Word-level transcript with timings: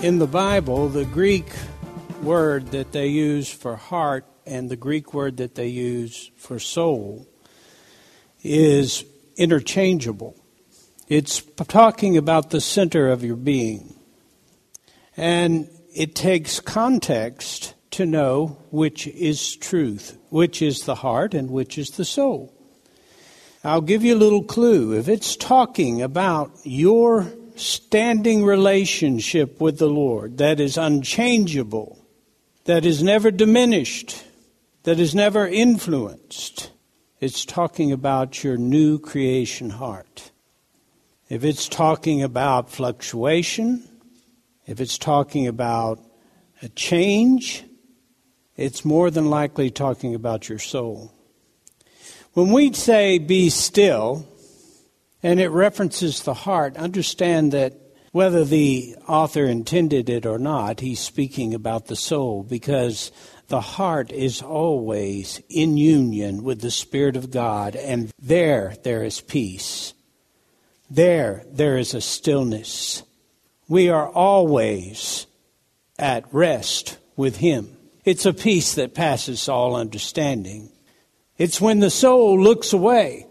In 0.00 0.20
the 0.20 0.28
Bible, 0.28 0.88
the 0.88 1.04
Greek 1.04 1.50
word 2.22 2.68
that 2.68 2.92
they 2.92 3.08
use 3.08 3.50
for 3.50 3.74
heart 3.74 4.24
and 4.46 4.70
the 4.70 4.76
Greek 4.76 5.12
word 5.12 5.38
that 5.38 5.56
they 5.56 5.66
use 5.66 6.30
for 6.36 6.60
soul 6.60 7.26
is 8.40 9.04
interchangeable. 9.36 10.36
It's 11.08 11.42
talking 11.66 12.16
about 12.16 12.50
the 12.50 12.60
center 12.60 13.08
of 13.08 13.24
your 13.24 13.34
being. 13.34 13.96
And 15.16 15.68
it 15.92 16.14
takes 16.14 16.60
context 16.60 17.74
to 17.90 18.06
know 18.06 18.56
which 18.70 19.08
is 19.08 19.56
truth, 19.56 20.16
which 20.28 20.62
is 20.62 20.84
the 20.84 20.94
heart 20.94 21.34
and 21.34 21.50
which 21.50 21.76
is 21.76 21.90
the 21.90 22.04
soul. 22.04 22.54
I'll 23.64 23.80
give 23.80 24.04
you 24.04 24.14
a 24.14 24.16
little 24.16 24.44
clue. 24.44 24.96
If 24.96 25.08
it's 25.08 25.34
talking 25.34 26.02
about 26.02 26.52
your 26.62 27.32
standing 27.60 28.44
relationship 28.44 29.60
with 29.60 29.78
the 29.78 29.88
Lord 29.88 30.38
that 30.38 30.60
is 30.60 30.76
unchangeable, 30.76 31.98
that 32.64 32.84
is 32.84 33.02
never 33.02 33.30
diminished, 33.30 34.24
that 34.84 35.00
is 35.00 35.14
never 35.14 35.46
influenced. 35.46 36.70
It's 37.20 37.44
talking 37.44 37.90
about 37.92 38.44
your 38.44 38.56
new 38.56 38.98
creation 38.98 39.70
heart. 39.70 40.30
If 41.28 41.44
it's 41.44 41.68
talking 41.68 42.22
about 42.22 42.70
fluctuation, 42.70 43.88
if 44.66 44.80
it's 44.80 44.98
talking 44.98 45.46
about 45.46 46.00
a 46.62 46.68
change, 46.68 47.64
it's 48.56 48.84
more 48.84 49.10
than 49.10 49.30
likely 49.30 49.70
talking 49.70 50.14
about 50.14 50.48
your 50.48 50.58
soul. 50.58 51.14
When 52.34 52.52
we 52.52 52.72
say 52.74 53.18
be 53.18 53.50
still, 53.50 54.27
and 55.22 55.40
it 55.40 55.50
references 55.50 56.22
the 56.22 56.34
heart. 56.34 56.76
Understand 56.76 57.52
that 57.52 57.74
whether 58.12 58.44
the 58.44 58.96
author 59.06 59.44
intended 59.44 60.08
it 60.08 60.24
or 60.24 60.38
not, 60.38 60.80
he's 60.80 61.00
speaking 61.00 61.54
about 61.54 61.86
the 61.86 61.96
soul 61.96 62.42
because 62.42 63.12
the 63.48 63.60
heart 63.60 64.12
is 64.12 64.42
always 64.42 65.40
in 65.48 65.76
union 65.76 66.42
with 66.42 66.60
the 66.60 66.70
Spirit 66.70 67.16
of 67.16 67.30
God, 67.30 67.76
and 67.76 68.12
there, 68.18 68.74
there 68.82 69.04
is 69.04 69.20
peace. 69.20 69.94
There, 70.90 71.44
there 71.50 71.76
is 71.76 71.94
a 71.94 72.00
stillness. 72.00 73.02
We 73.68 73.88
are 73.88 74.08
always 74.08 75.26
at 75.98 76.32
rest 76.32 76.98
with 77.16 77.36
Him. 77.36 77.76
It's 78.04 78.26
a 78.26 78.32
peace 78.32 78.74
that 78.74 78.94
passes 78.94 79.48
all 79.48 79.76
understanding. 79.76 80.70
It's 81.36 81.60
when 81.60 81.80
the 81.80 81.90
soul 81.90 82.40
looks 82.40 82.72
away 82.72 83.27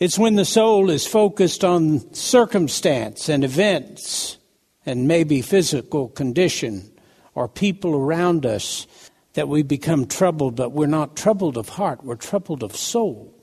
it's 0.00 0.18
when 0.18 0.36
the 0.36 0.46
soul 0.46 0.88
is 0.88 1.06
focused 1.06 1.62
on 1.62 2.14
circumstance 2.14 3.28
and 3.28 3.44
events 3.44 4.38
and 4.86 5.06
maybe 5.06 5.42
physical 5.42 6.08
condition 6.08 6.90
or 7.34 7.48
people 7.48 7.94
around 7.94 8.46
us 8.46 8.86
that 9.34 9.46
we 9.46 9.62
become 9.62 10.06
troubled, 10.06 10.56
but 10.56 10.72
we're 10.72 10.86
not 10.86 11.16
troubled 11.16 11.58
of 11.58 11.68
heart, 11.68 12.02
we're 12.02 12.16
troubled 12.16 12.62
of 12.62 12.74
soul. 12.74 13.36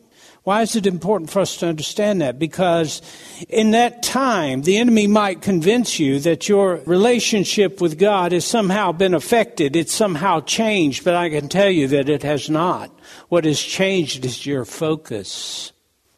Why 0.43 0.61
is 0.61 0.75
it 0.75 0.87
important 0.87 1.29
for 1.29 1.41
us 1.41 1.57
to 1.57 1.67
understand 1.67 2.21
that? 2.21 2.39
Because 2.39 3.01
in 3.49 3.71
that 3.71 4.01
time, 4.01 4.61
the 4.61 4.77
enemy 4.77 5.05
might 5.05 5.41
convince 5.41 5.99
you 5.99 6.19
that 6.21 6.49
your 6.49 6.77
relationship 6.85 7.81
with 7.81 7.99
God 7.99 8.31
has 8.31 8.45
somehow 8.45 8.93
been 8.93 9.13
affected, 9.13 9.75
it's 9.75 9.93
somehow 9.93 10.39
changed, 10.39 11.03
but 11.03 11.15
I 11.15 11.29
can 11.29 11.49
tell 11.49 11.69
you 11.69 11.87
that 11.89 12.09
it 12.09 12.23
has 12.23 12.49
not. 12.49 12.89
What 13.29 13.45
has 13.45 13.61
changed 13.61 14.25
is 14.25 14.45
your 14.45 14.65
focus. 14.65 15.71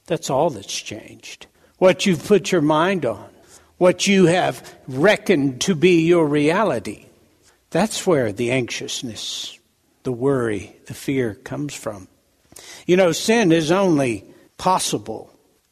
That's 0.10 0.32
all 0.32 0.50
that's 0.50 0.82
changed. 0.82 1.46
What 1.78 2.08
you've 2.08 2.26
put 2.26 2.52
your 2.52 2.62
mind 2.62 3.06
on, 3.06 3.30
what 3.78 4.08
you 4.08 4.26
have 4.26 4.76
reckoned 4.88 5.62
to 5.62 5.76
be 5.76 6.02
your 6.08 6.26
reality. 6.26 7.06
That's 7.70 8.08
where 8.08 8.32
the 8.32 8.50
anxiousness, 8.50 9.60
the 10.02 10.12
worry, 10.12 10.76
the 10.88 10.96
fear 10.96 11.36
comes 11.36 11.76
from. 11.76 12.08
You 12.88 12.98
know, 12.98 13.12
sin 13.12 13.52
is 13.52 13.72
only 13.72 14.26
possible 14.58 15.32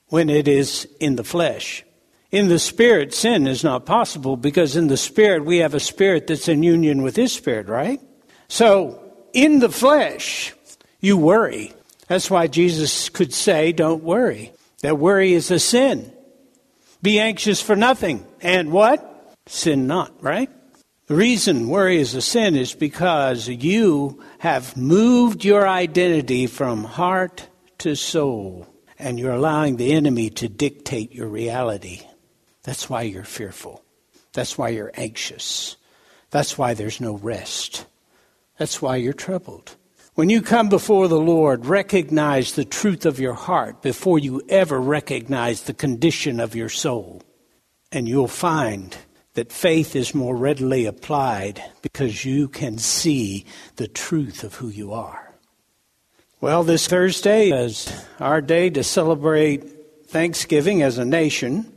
when 0.10 0.30
it 0.30 0.48
is 0.48 0.88
in 1.00 1.16
the 1.16 1.24
flesh. 1.24 1.84
In 2.30 2.48
the 2.48 2.60
spirit, 2.60 3.16
sin 3.16 3.48
is 3.48 3.64
not 3.64 3.88
possible 3.88 4.38
because 4.38 4.76
in 4.76 4.86
the 4.86 4.98
spirit, 4.98 5.46
we 5.46 5.58
have 5.58 5.74
a 5.74 5.80
spirit 5.80 6.28
that's 6.28 6.48
in 6.48 6.62
union 6.62 7.02
with 7.02 7.16
his 7.16 7.34
spirit, 7.34 7.68
right? 7.68 8.00
So, 8.50 9.04
in 9.34 9.62
the 9.62 9.70
flesh, 9.70 10.54
you 11.00 11.18
worry. 11.18 11.74
That's 12.08 12.32
why 12.32 12.48
Jesus 12.48 13.10
could 13.10 13.34
say, 13.34 13.72
Don't 13.72 14.04
worry. 14.04 14.54
That 14.82 14.98
worry 14.98 15.34
is 15.34 15.52
a 15.52 15.60
sin. 15.60 16.14
Be 17.02 17.20
anxious 17.20 17.62
for 17.62 17.76
nothing. 17.76 18.26
And 18.42 18.72
what? 18.72 19.36
Sin 19.48 19.88
not, 19.88 20.22
right? 20.22 20.50
The 21.08 21.16
reason 21.16 21.70
worry 21.70 22.00
is 22.00 22.16
a 22.16 22.22
sin 22.22 22.56
is 22.56 22.74
because 22.74 23.48
you 23.48 24.22
have 24.40 24.76
moved 24.76 25.46
your 25.46 25.68
identity 25.68 26.48
from 26.48 26.84
heart 26.84 27.48
to 27.80 27.96
soul, 27.96 28.68
and 29.00 29.18
you're 29.18 29.32
allowing 29.32 29.78
the 29.78 29.94
enemy 29.94 30.30
to 30.32 30.50
dictate 30.50 31.14
your 31.14 31.28
reality. 31.28 32.02
That's 32.64 32.90
why 32.90 33.04
you're 33.04 33.24
fearful. 33.24 33.84
That's 34.34 34.58
why 34.58 34.70
you're 34.70 34.92
anxious. 34.96 35.78
That's 36.30 36.58
why 36.58 36.74
there's 36.74 37.00
no 37.00 37.16
rest. 37.16 37.86
That's 38.58 38.82
why 38.82 38.98
you're 38.98 39.14
troubled. 39.14 39.76
When 40.18 40.32
you 40.32 40.42
come 40.42 40.68
before 40.68 41.08
the 41.08 41.20
Lord, 41.20 41.68
recognize 41.68 42.54
the 42.54 42.66
truth 42.66 43.06
of 43.06 43.20
your 43.20 43.36
heart 43.36 43.84
before 43.84 44.18
you 44.18 44.42
ever 44.50 44.82
recognize 44.82 45.62
the 45.62 45.76
condition 45.76 46.40
of 46.40 46.56
your 46.56 46.70
soul. 46.70 47.22
And 47.92 48.10
you'll 48.10 48.28
find 48.28 48.98
that 49.36 49.52
faith 49.52 49.96
is 49.96 50.16
more 50.16 50.36
readily 50.36 50.88
applied 50.88 51.64
because 51.84 52.26
you 52.26 52.48
can 52.48 52.80
see 52.80 53.46
the 53.76 53.88
truth 53.88 54.44
of 54.44 54.56
who 54.56 54.70
you 54.70 54.92
are. 54.92 55.36
Well, 56.42 56.64
this 56.64 56.88
Thursday 56.88 57.52
is 57.52 57.88
our 58.20 58.42
day 58.42 58.72
to 58.72 58.84
celebrate 58.84 60.08
Thanksgiving 60.08 60.82
as 60.82 60.98
a 60.98 61.06
nation. 61.06 61.72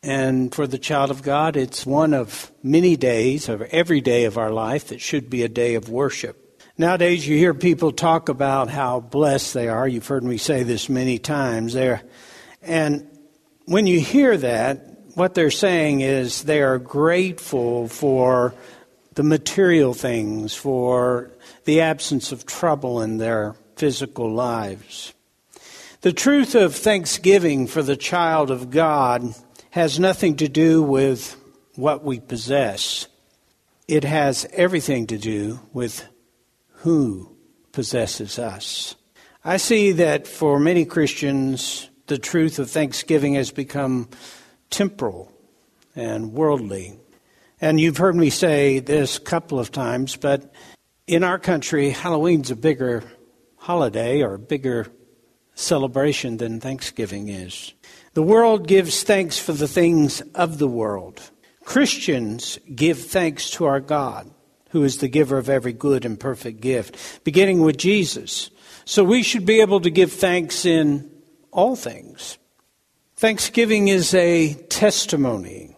And 0.00 0.54
for 0.54 0.68
the 0.68 0.78
child 0.78 1.10
of 1.10 1.22
God, 1.22 1.56
it's 1.56 1.84
one 1.84 2.14
of 2.14 2.52
many 2.62 2.94
days, 2.94 3.48
of 3.48 3.62
every 3.62 4.00
day 4.00 4.26
of 4.26 4.38
our 4.38 4.52
life, 4.52 4.86
that 4.86 5.00
should 5.00 5.28
be 5.28 5.42
a 5.42 5.48
day 5.48 5.74
of 5.74 5.88
worship. 5.88 6.43
Nowadays, 6.76 7.26
you 7.28 7.36
hear 7.36 7.54
people 7.54 7.92
talk 7.92 8.28
about 8.28 8.68
how 8.68 8.98
blessed 8.98 9.54
they 9.54 9.68
are. 9.68 9.86
You've 9.86 10.08
heard 10.08 10.24
me 10.24 10.38
say 10.38 10.64
this 10.64 10.88
many 10.88 11.20
times. 11.20 11.72
There, 11.72 12.02
and 12.62 13.08
when 13.66 13.86
you 13.86 14.00
hear 14.00 14.36
that, 14.36 14.78
what 15.14 15.34
they're 15.34 15.52
saying 15.52 16.00
is 16.00 16.42
they 16.42 16.62
are 16.62 16.80
grateful 16.80 17.86
for 17.86 18.56
the 19.14 19.22
material 19.22 19.94
things, 19.94 20.52
for 20.52 21.30
the 21.64 21.80
absence 21.80 22.32
of 22.32 22.44
trouble 22.44 23.00
in 23.02 23.18
their 23.18 23.54
physical 23.76 24.28
lives. 24.32 25.14
The 26.00 26.12
truth 26.12 26.56
of 26.56 26.74
thanksgiving 26.74 27.68
for 27.68 27.84
the 27.84 27.96
child 27.96 28.50
of 28.50 28.70
God 28.70 29.32
has 29.70 30.00
nothing 30.00 30.34
to 30.38 30.48
do 30.48 30.82
with 30.82 31.36
what 31.76 32.02
we 32.02 32.18
possess. 32.18 33.06
It 33.86 34.02
has 34.02 34.44
everything 34.52 35.06
to 35.06 35.18
do 35.18 35.60
with 35.72 36.04
who 36.84 37.34
possesses 37.72 38.38
us. 38.38 38.94
I 39.42 39.56
see 39.56 39.92
that 39.92 40.26
for 40.26 40.60
many 40.60 40.84
Christians, 40.84 41.88
the 42.08 42.18
truth 42.18 42.58
of 42.58 42.70
thanksgiving 42.70 43.34
has 43.34 43.50
become 43.50 44.10
temporal 44.68 45.32
and 45.96 46.34
worldly. 46.34 46.98
And 47.58 47.80
you've 47.80 47.96
heard 47.96 48.16
me 48.16 48.28
say 48.28 48.80
this 48.80 49.16
a 49.16 49.22
couple 49.22 49.58
of 49.58 49.72
times, 49.72 50.16
but 50.16 50.52
in 51.06 51.24
our 51.24 51.38
country, 51.38 51.88
Halloween's 51.88 52.50
a 52.50 52.56
bigger 52.56 53.02
holiday 53.56 54.22
or 54.22 54.36
bigger 54.36 54.86
celebration 55.54 56.36
than 56.36 56.60
Thanksgiving 56.60 57.30
is. 57.30 57.72
The 58.12 58.22
world 58.22 58.68
gives 58.68 59.02
thanks 59.02 59.38
for 59.38 59.54
the 59.54 59.68
things 59.68 60.20
of 60.34 60.58
the 60.58 60.68
world. 60.68 61.30
Christians 61.64 62.58
give 62.74 62.98
thanks 62.98 63.48
to 63.52 63.64
our 63.64 63.80
God, 63.80 64.30
who 64.74 64.82
is 64.82 64.98
the 64.98 65.06
giver 65.06 65.38
of 65.38 65.48
every 65.48 65.72
good 65.72 66.04
and 66.04 66.18
perfect 66.18 66.60
gift, 66.60 67.22
beginning 67.22 67.60
with 67.60 67.76
Jesus. 67.76 68.50
So 68.84 69.04
we 69.04 69.22
should 69.22 69.46
be 69.46 69.60
able 69.60 69.80
to 69.80 69.88
give 69.88 70.12
thanks 70.12 70.66
in 70.66 71.08
all 71.52 71.76
things. 71.76 72.38
Thanksgiving 73.14 73.86
is 73.86 74.12
a 74.14 74.54
testimony 74.68 75.76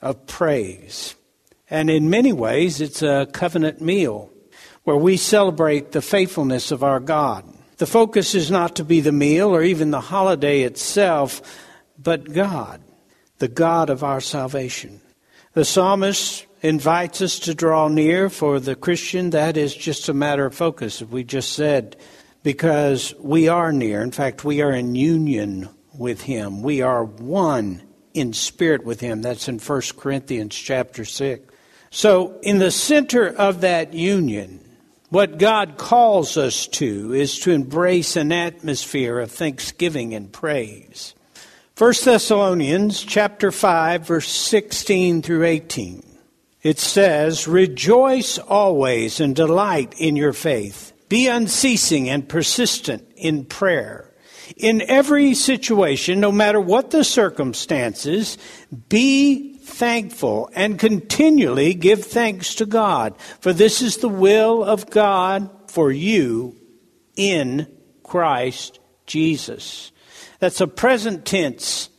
of 0.00 0.24
praise. 0.28 1.16
And 1.68 1.90
in 1.90 2.10
many 2.10 2.32
ways, 2.32 2.80
it's 2.80 3.02
a 3.02 3.26
covenant 3.32 3.80
meal 3.80 4.30
where 4.84 4.96
we 4.96 5.16
celebrate 5.16 5.90
the 5.90 6.00
faithfulness 6.00 6.70
of 6.70 6.84
our 6.84 7.00
God. 7.00 7.44
The 7.78 7.86
focus 7.88 8.36
is 8.36 8.52
not 8.52 8.76
to 8.76 8.84
be 8.84 9.00
the 9.00 9.10
meal 9.10 9.48
or 9.48 9.64
even 9.64 9.90
the 9.90 10.00
holiday 10.00 10.62
itself, 10.62 11.42
but 11.98 12.32
God, 12.32 12.80
the 13.38 13.48
God 13.48 13.90
of 13.90 14.04
our 14.04 14.20
salvation. 14.20 15.00
The 15.54 15.64
psalmist 15.64 16.46
invites 16.62 17.22
us 17.22 17.38
to 17.40 17.54
draw 17.54 17.88
near. 17.88 18.28
For 18.30 18.60
the 18.60 18.76
Christian, 18.76 19.30
that 19.30 19.56
is 19.56 19.74
just 19.74 20.08
a 20.08 20.14
matter 20.14 20.46
of 20.46 20.54
focus, 20.54 21.02
as 21.02 21.08
we 21.08 21.24
just 21.24 21.52
said, 21.52 21.96
because 22.42 23.14
we 23.18 23.48
are 23.48 23.72
near. 23.72 24.02
In 24.02 24.10
fact, 24.10 24.44
we 24.44 24.62
are 24.62 24.72
in 24.72 24.94
union 24.94 25.68
with 25.96 26.22
Him. 26.22 26.62
We 26.62 26.82
are 26.82 27.04
one 27.04 27.82
in 28.14 28.32
spirit 28.32 28.84
with 28.84 29.00
Him. 29.00 29.22
That's 29.22 29.48
in 29.48 29.58
1 29.58 29.82
Corinthians 29.96 30.54
chapter 30.54 31.04
6. 31.04 31.54
So, 31.90 32.38
in 32.42 32.58
the 32.58 32.70
center 32.70 33.28
of 33.28 33.62
that 33.62 33.94
union, 33.94 34.60
what 35.10 35.38
God 35.38 35.78
calls 35.78 36.36
us 36.36 36.66
to 36.66 37.14
is 37.14 37.38
to 37.40 37.50
embrace 37.50 38.16
an 38.16 38.30
atmosphere 38.30 39.18
of 39.20 39.30
thanksgiving 39.30 40.14
and 40.14 40.30
praise. 40.30 41.14
1 41.78 41.94
Thessalonians 42.04 43.02
chapter 43.02 43.50
5 43.50 44.06
verse 44.06 44.28
16 44.28 45.22
through 45.22 45.44
18. 45.44 46.07
It 46.62 46.78
says, 46.78 47.46
"Rejoice 47.46 48.38
always 48.38 49.20
and 49.20 49.34
delight 49.34 49.94
in 49.98 50.16
your 50.16 50.32
faith. 50.32 50.92
Be 51.08 51.26
unceasing 51.26 52.08
and 52.08 52.28
persistent 52.28 53.04
in 53.16 53.44
prayer. 53.44 54.12
In 54.56 54.82
every 54.82 55.34
situation, 55.34 56.20
no 56.20 56.32
matter 56.32 56.60
what 56.60 56.90
the 56.90 57.04
circumstances, 57.04 58.38
be 58.88 59.58
thankful 59.58 60.50
and 60.54 60.78
continually 60.78 61.74
give 61.74 62.04
thanks 62.04 62.54
to 62.56 62.66
God, 62.66 63.14
for 63.40 63.52
this 63.52 63.82
is 63.82 63.98
the 63.98 64.08
will 64.08 64.64
of 64.64 64.90
God 64.90 65.50
for 65.68 65.92
you 65.92 66.56
in 67.14 67.66
Christ 68.02 68.80
Jesus. 69.06 69.92
That's 70.40 70.60
a 70.60 70.66
present 70.66 71.24
tense. 71.24 71.90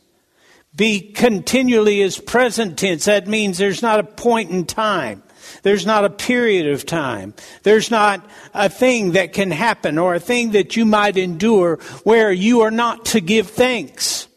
Be 0.74 1.00
continually 1.12 2.00
is 2.00 2.18
present 2.18 2.78
tense. 2.78 3.06
That 3.06 3.26
means 3.26 3.58
there's 3.58 3.82
not 3.82 4.00
a 4.00 4.04
point 4.04 4.50
in 4.50 4.66
time. 4.66 5.22
There's 5.62 5.84
not 5.84 6.04
a 6.04 6.10
period 6.10 6.68
of 6.68 6.86
time. 6.86 7.34
There's 7.62 7.90
not 7.90 8.24
a 8.54 8.68
thing 8.68 9.12
that 9.12 9.32
can 9.32 9.50
happen 9.50 9.98
or 9.98 10.14
a 10.14 10.20
thing 10.20 10.52
that 10.52 10.76
you 10.76 10.84
might 10.84 11.16
endure 11.16 11.76
where 12.04 12.30
you 12.30 12.60
are 12.60 12.70
not 12.70 13.06
to 13.06 13.20
give 13.20 13.50
thanks. 13.50 14.28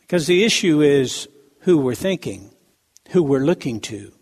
Because 0.00 0.26
the 0.26 0.44
issue 0.44 0.80
is 0.80 1.28
who 1.60 1.78
we're 1.78 1.94
thinking 1.94 2.50
who 3.10 3.22
we're 3.22 3.44
looking 3.44 3.80
to. 3.80 4.12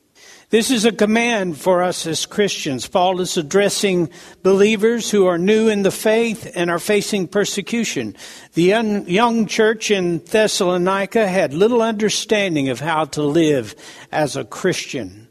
This 0.50 0.71
is 0.71 0.87
a 0.87 0.93
command 0.93 1.59
for 1.59 1.83
us 1.83 2.06
as 2.06 2.25
Christians. 2.25 2.89
Paul 2.89 3.21
is 3.21 3.37
addressing 3.37 4.09
believers 4.43 5.11
who 5.11 5.27
are 5.27 5.37
new 5.37 5.69
in 5.69 5.83
the 5.83 5.91
faith 5.91 6.50
and 6.55 6.71
are 6.71 6.79
facing 6.79 7.29
persecution. 7.29 8.17
The 8.55 9.05
young 9.06 9.45
church 9.45 9.91
in 9.91 10.21
Thessalonica 10.21 11.29
had 11.29 11.53
little 11.53 11.83
understanding 11.83 12.71
of 12.71 12.81
how 12.81 13.05
to 13.06 13.23
live 13.23 13.75
as 14.11 14.37
a 14.37 14.45
Christian. 14.45 15.29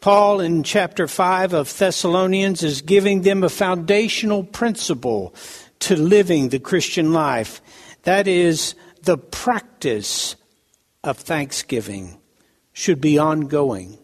Paul, 0.00 0.40
in 0.40 0.62
chapter 0.62 1.06
5 1.06 1.52
of 1.52 1.78
Thessalonians, 1.78 2.62
is 2.62 2.80
giving 2.80 3.20
them 3.20 3.44
a 3.44 3.50
foundational 3.50 4.44
principle 4.44 5.34
to 5.80 5.94
living 5.94 6.48
the 6.48 6.58
Christian 6.58 7.12
life. 7.12 7.60
That 8.04 8.26
is 8.26 8.74
the 9.02 9.18
practice 9.18 10.36
of 11.02 11.18
thanksgiving 11.18 12.18
should 12.72 13.02
be 13.02 13.18
ongoing. 13.18 13.98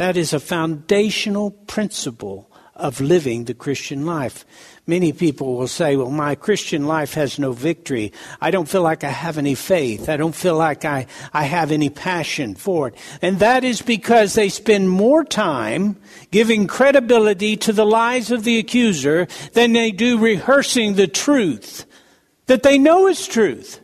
That 0.00 0.16
is 0.16 0.32
a 0.32 0.40
foundational 0.40 1.50
principle 1.50 2.50
of 2.74 3.02
living 3.02 3.44
the 3.44 3.52
Christian 3.52 4.06
life. 4.06 4.46
Many 4.86 5.12
people 5.12 5.58
will 5.58 5.68
say, 5.68 5.94
well, 5.94 6.10
my 6.10 6.34
Christian 6.36 6.86
life 6.86 7.12
has 7.12 7.38
no 7.38 7.52
victory. 7.52 8.14
I 8.40 8.50
don't 8.50 8.66
feel 8.66 8.80
like 8.80 9.04
I 9.04 9.10
have 9.10 9.36
any 9.36 9.54
faith. 9.54 10.08
I 10.08 10.16
don't 10.16 10.34
feel 10.34 10.56
like 10.56 10.86
I, 10.86 11.06
I 11.34 11.42
have 11.42 11.70
any 11.70 11.90
passion 11.90 12.54
for 12.54 12.88
it. 12.88 12.94
And 13.20 13.40
that 13.40 13.62
is 13.62 13.82
because 13.82 14.32
they 14.32 14.48
spend 14.48 14.88
more 14.88 15.22
time 15.22 15.96
giving 16.30 16.66
credibility 16.66 17.58
to 17.58 17.70
the 17.74 17.84
lies 17.84 18.30
of 18.30 18.44
the 18.44 18.58
accuser 18.58 19.28
than 19.52 19.74
they 19.74 19.90
do 19.90 20.18
rehearsing 20.18 20.94
the 20.94 21.08
truth 21.08 21.84
that 22.46 22.62
they 22.62 22.78
know 22.78 23.06
is 23.06 23.28
truth. 23.28 23.80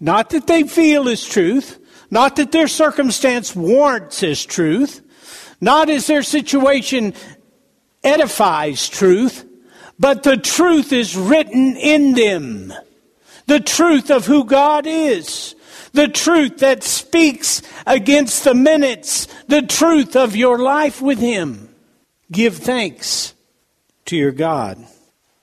Not 0.00 0.30
that 0.30 0.46
they 0.46 0.62
feel 0.62 1.08
is 1.08 1.26
truth, 1.26 1.78
not 2.10 2.36
that 2.36 2.52
their 2.52 2.68
circumstance 2.68 3.54
warrants 3.54 4.22
as 4.22 4.46
truth, 4.46 5.02
not 5.60 5.90
as 5.90 6.06
their 6.06 6.22
situation 6.22 7.14
edifies 8.02 8.88
truth, 8.88 9.44
but 9.98 10.22
the 10.22 10.36
truth 10.36 10.92
is 10.92 11.16
written 11.16 11.76
in 11.76 12.12
them. 12.12 12.72
The 13.46 13.60
truth 13.60 14.10
of 14.10 14.26
who 14.26 14.44
God 14.44 14.86
is. 14.86 15.54
The 15.92 16.08
truth 16.08 16.58
that 16.58 16.84
speaks 16.84 17.62
against 17.86 18.44
the 18.44 18.54
minutes. 18.54 19.26
The 19.48 19.62
truth 19.62 20.14
of 20.14 20.36
your 20.36 20.58
life 20.58 21.00
with 21.00 21.18
Him. 21.18 21.74
Give 22.30 22.54
thanks 22.54 23.34
to 24.04 24.16
your 24.16 24.32
God, 24.32 24.86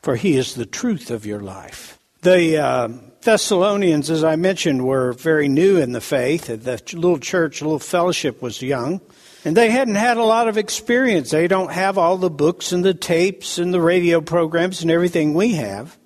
for 0.01 0.15
He 0.15 0.37
is 0.37 0.53
the 0.53 0.67
truth 0.67 1.09
of 1.11 1.25
your 1.25 1.41
life. 1.41 1.99
The 2.21 2.57
uh, 2.57 2.87
Thessalonians, 3.21 4.09
as 4.09 4.23
I 4.23 4.35
mentioned, 4.35 4.85
were 4.85 5.13
very 5.13 5.47
new 5.47 5.77
in 5.77 5.91
the 5.91 6.01
faith. 6.01 6.45
The 6.45 6.81
little 6.93 7.19
church, 7.19 7.61
little 7.61 7.79
fellowship 7.79 8.41
was 8.41 8.61
young. 8.61 9.01
And 9.45 9.55
they 9.55 9.69
hadn't 9.69 9.95
had 9.95 10.17
a 10.17 10.23
lot 10.23 10.47
of 10.47 10.57
experience. 10.57 11.29
They 11.29 11.47
don't 11.47 11.71
have 11.71 11.99
all 11.99 12.17
the 12.17 12.31
books 12.31 12.71
and 12.71 12.83
the 12.83 12.95
tapes 12.95 13.59
and 13.59 13.71
the 13.71 13.79
radio 13.79 14.19
programs 14.19 14.81
and 14.81 14.89
everything 14.89 15.35
we 15.35 15.53
have. 15.53 15.97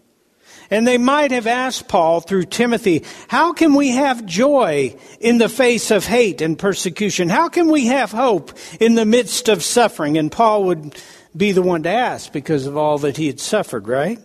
And 0.69 0.85
they 0.85 0.97
might 0.97 1.31
have 1.31 1.47
asked 1.47 1.87
Paul 1.87 2.19
through 2.19 2.45
Timothy, 2.45 3.03
how 3.27 3.53
can 3.53 3.73
we 3.73 3.91
have 3.91 4.25
joy 4.25 4.95
in 5.19 5.39
the 5.39 5.49
face 5.49 5.89
of 5.89 6.05
hate 6.05 6.41
and 6.41 6.59
persecution? 6.59 7.29
How 7.29 7.47
can 7.47 7.71
we 7.71 7.87
have 7.87 8.11
hope 8.11 8.51
in 8.79 8.93
the 8.93 9.05
midst 9.05 9.49
of 9.49 9.63
suffering? 9.63 10.17
And 10.17 10.31
Paul 10.31 10.65
would 10.65 11.01
be 11.35 11.53
the 11.53 11.63
one 11.63 11.83
to 11.83 11.89
ask 11.89 12.31
because 12.31 12.67
of 12.67 12.77
all 12.77 12.99
that 12.99 13.17
he 13.17 13.27
had 13.27 13.39
suffered, 13.39 13.87
right? 13.87 14.19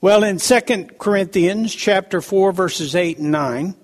Well, 0.00 0.24
in 0.24 0.38
2 0.38 0.60
Corinthians 0.98 1.74
chapter 1.74 2.20
4 2.20 2.52
verses 2.52 2.94
8 2.94 3.18
and 3.18 3.30
9, 3.30 3.74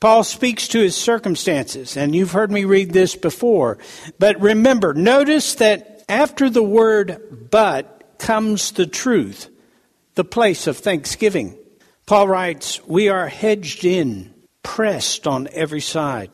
Paul 0.00 0.24
speaks 0.24 0.66
to 0.68 0.80
his 0.80 0.96
circumstances, 0.96 1.94
and 1.94 2.14
you've 2.14 2.32
heard 2.32 2.50
me 2.50 2.64
read 2.64 2.92
this 2.92 3.16
before. 3.16 3.76
But 4.18 4.40
remember, 4.40 4.94
notice 4.94 5.54
that 5.56 6.02
after 6.08 6.48
the 6.48 6.62
word 6.62 7.48
but 7.50 8.18
comes 8.18 8.72
the 8.72 8.86
truth, 8.86 9.48
the 10.14 10.24
place 10.24 10.66
of 10.66 10.78
thanksgiving. 10.78 11.56
Paul 12.06 12.28
writes, 12.28 12.84
We 12.86 13.10
are 13.10 13.28
hedged 13.28 13.84
in, 13.84 14.34
pressed 14.62 15.26
on 15.26 15.48
every 15.52 15.82
side, 15.82 16.30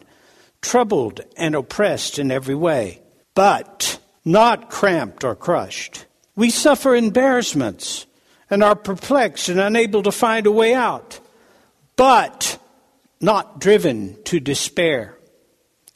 troubled 0.63 1.21
and 1.37 1.57
oppressed 1.57 2.21
in 2.21 2.31
every 2.31 2.55
way, 2.55 3.03
but 3.35 3.99
not 4.25 4.71
cramped 4.71 5.25
or 5.25 5.35
crushed. 5.35 6.07
We 6.37 6.51
suffer 6.51 6.95
embarrassments 6.95 8.07
and 8.49 8.63
are 8.63 8.77
perplexed 8.77 9.49
and 9.49 9.59
unable 9.59 10.05
to 10.05 10.13
find 10.13 10.47
a 10.47 10.53
way 10.53 10.73
out, 10.73 11.19
but 11.97 12.59
not 13.21 13.61
driven 13.61 14.23
to 14.25 14.41
despair. 14.41 15.17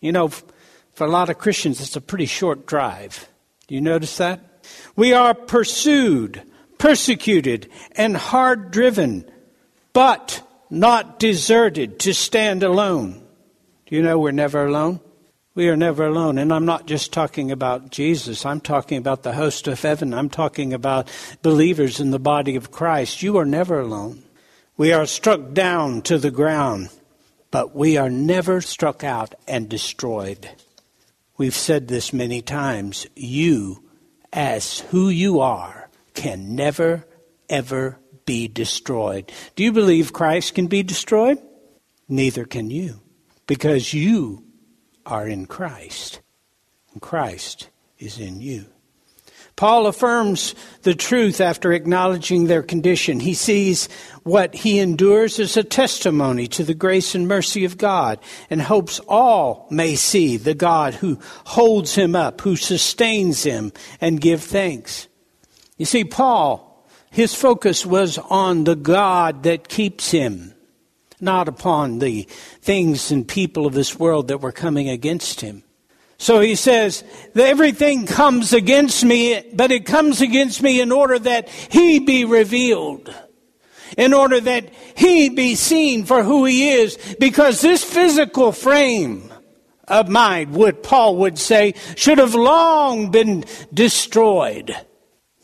You 0.00 0.12
know, 0.12 0.28
for 0.28 1.06
a 1.06 1.10
lot 1.10 1.30
of 1.30 1.38
Christians, 1.38 1.80
it's 1.80 1.96
a 1.96 2.00
pretty 2.00 2.26
short 2.26 2.66
drive. 2.66 3.28
Do 3.66 3.74
you 3.74 3.80
notice 3.80 4.16
that? 4.18 4.40
We 4.96 5.12
are 5.12 5.34
pursued, 5.34 6.42
persecuted, 6.78 7.70
and 7.92 8.16
hard 8.16 8.70
driven, 8.70 9.30
but 9.92 10.42
not 10.70 11.18
deserted 11.18 11.98
to 12.00 12.14
stand 12.14 12.62
alone. 12.62 13.26
Do 13.86 13.96
you 13.96 14.02
know 14.02 14.18
we're 14.18 14.30
never 14.30 14.66
alone? 14.66 15.00
We 15.54 15.68
are 15.68 15.76
never 15.76 16.06
alone. 16.06 16.38
And 16.38 16.52
I'm 16.52 16.64
not 16.64 16.86
just 16.86 17.12
talking 17.12 17.50
about 17.50 17.90
Jesus. 17.90 18.46
I'm 18.46 18.60
talking 18.60 18.98
about 18.98 19.24
the 19.24 19.32
host 19.32 19.66
of 19.66 19.82
heaven. 19.82 20.14
I'm 20.14 20.30
talking 20.30 20.72
about 20.72 21.10
believers 21.42 21.98
in 21.98 22.12
the 22.12 22.20
body 22.20 22.54
of 22.54 22.70
Christ. 22.70 23.22
You 23.22 23.36
are 23.38 23.44
never 23.44 23.80
alone. 23.80 24.22
We 24.76 24.92
are 24.92 25.06
struck 25.06 25.52
down 25.52 26.02
to 26.02 26.18
the 26.18 26.30
ground, 26.30 26.88
but 27.50 27.74
we 27.74 27.96
are 27.96 28.10
never 28.10 28.60
struck 28.60 29.02
out 29.04 29.34
and 29.48 29.68
destroyed. 29.68 30.48
We've 31.36 31.54
said 31.54 31.88
this 31.88 32.12
many 32.12 32.42
times. 32.42 33.06
You, 33.16 33.82
as 34.32 34.80
who 34.80 35.08
you 35.08 35.40
are, 35.40 35.88
can 36.14 36.54
never, 36.54 37.06
ever 37.48 37.98
be 38.26 38.46
destroyed. 38.46 39.32
Do 39.56 39.64
you 39.64 39.72
believe 39.72 40.12
Christ 40.12 40.54
can 40.54 40.66
be 40.66 40.82
destroyed? 40.82 41.38
Neither 42.08 42.44
can 42.44 42.70
you, 42.70 43.00
because 43.46 43.94
you 43.94 44.44
are 45.06 45.26
in 45.26 45.46
Christ, 45.46 46.20
and 46.92 47.00
Christ 47.00 47.68
is 47.98 48.18
in 48.18 48.40
you. 48.40 48.66
Paul 49.60 49.88
affirms 49.88 50.54
the 50.84 50.94
truth 50.94 51.38
after 51.38 51.70
acknowledging 51.70 52.46
their 52.46 52.62
condition. 52.62 53.20
He 53.20 53.34
sees 53.34 53.90
what 54.22 54.54
he 54.54 54.78
endures 54.78 55.38
as 55.38 55.54
a 55.54 55.62
testimony 55.62 56.46
to 56.46 56.64
the 56.64 56.72
grace 56.72 57.14
and 57.14 57.28
mercy 57.28 57.66
of 57.66 57.76
God 57.76 58.20
and 58.48 58.62
hopes 58.62 59.00
all 59.06 59.66
may 59.70 59.96
see 59.96 60.38
the 60.38 60.54
God 60.54 60.94
who 60.94 61.18
holds 61.44 61.94
him 61.94 62.16
up, 62.16 62.40
who 62.40 62.56
sustains 62.56 63.42
him, 63.42 63.70
and 64.00 64.18
give 64.18 64.42
thanks. 64.42 65.08
You 65.76 65.84
see, 65.84 66.04
Paul 66.04 66.88
his 67.10 67.34
focus 67.34 67.84
was 67.84 68.16
on 68.16 68.64
the 68.64 68.76
God 68.76 69.42
that 69.42 69.68
keeps 69.68 70.10
him, 70.10 70.54
not 71.20 71.48
upon 71.48 71.98
the 71.98 72.22
things 72.62 73.10
and 73.10 73.28
people 73.28 73.66
of 73.66 73.74
this 73.74 73.98
world 73.98 74.28
that 74.28 74.40
were 74.40 74.52
coming 74.52 74.88
against 74.88 75.42
him. 75.42 75.64
So 76.20 76.40
he 76.40 76.54
says, 76.54 77.02
everything 77.34 78.04
comes 78.04 78.52
against 78.52 79.02
me, 79.02 79.42
but 79.54 79.72
it 79.72 79.86
comes 79.86 80.20
against 80.20 80.62
me 80.62 80.82
in 80.82 80.92
order 80.92 81.18
that 81.18 81.48
he 81.48 81.98
be 81.98 82.26
revealed. 82.26 83.12
In 83.96 84.12
order 84.12 84.38
that 84.38 84.68
he 84.94 85.30
be 85.30 85.54
seen 85.54 86.04
for 86.04 86.22
who 86.22 86.44
he 86.44 86.72
is. 86.72 86.98
Because 87.18 87.62
this 87.62 87.82
physical 87.82 88.52
frame 88.52 89.32
of 89.88 90.10
mine, 90.10 90.52
what 90.52 90.82
Paul 90.82 91.16
would 91.16 91.38
say, 91.38 91.72
should 91.96 92.18
have 92.18 92.34
long 92.34 93.10
been 93.10 93.46
destroyed. 93.72 94.76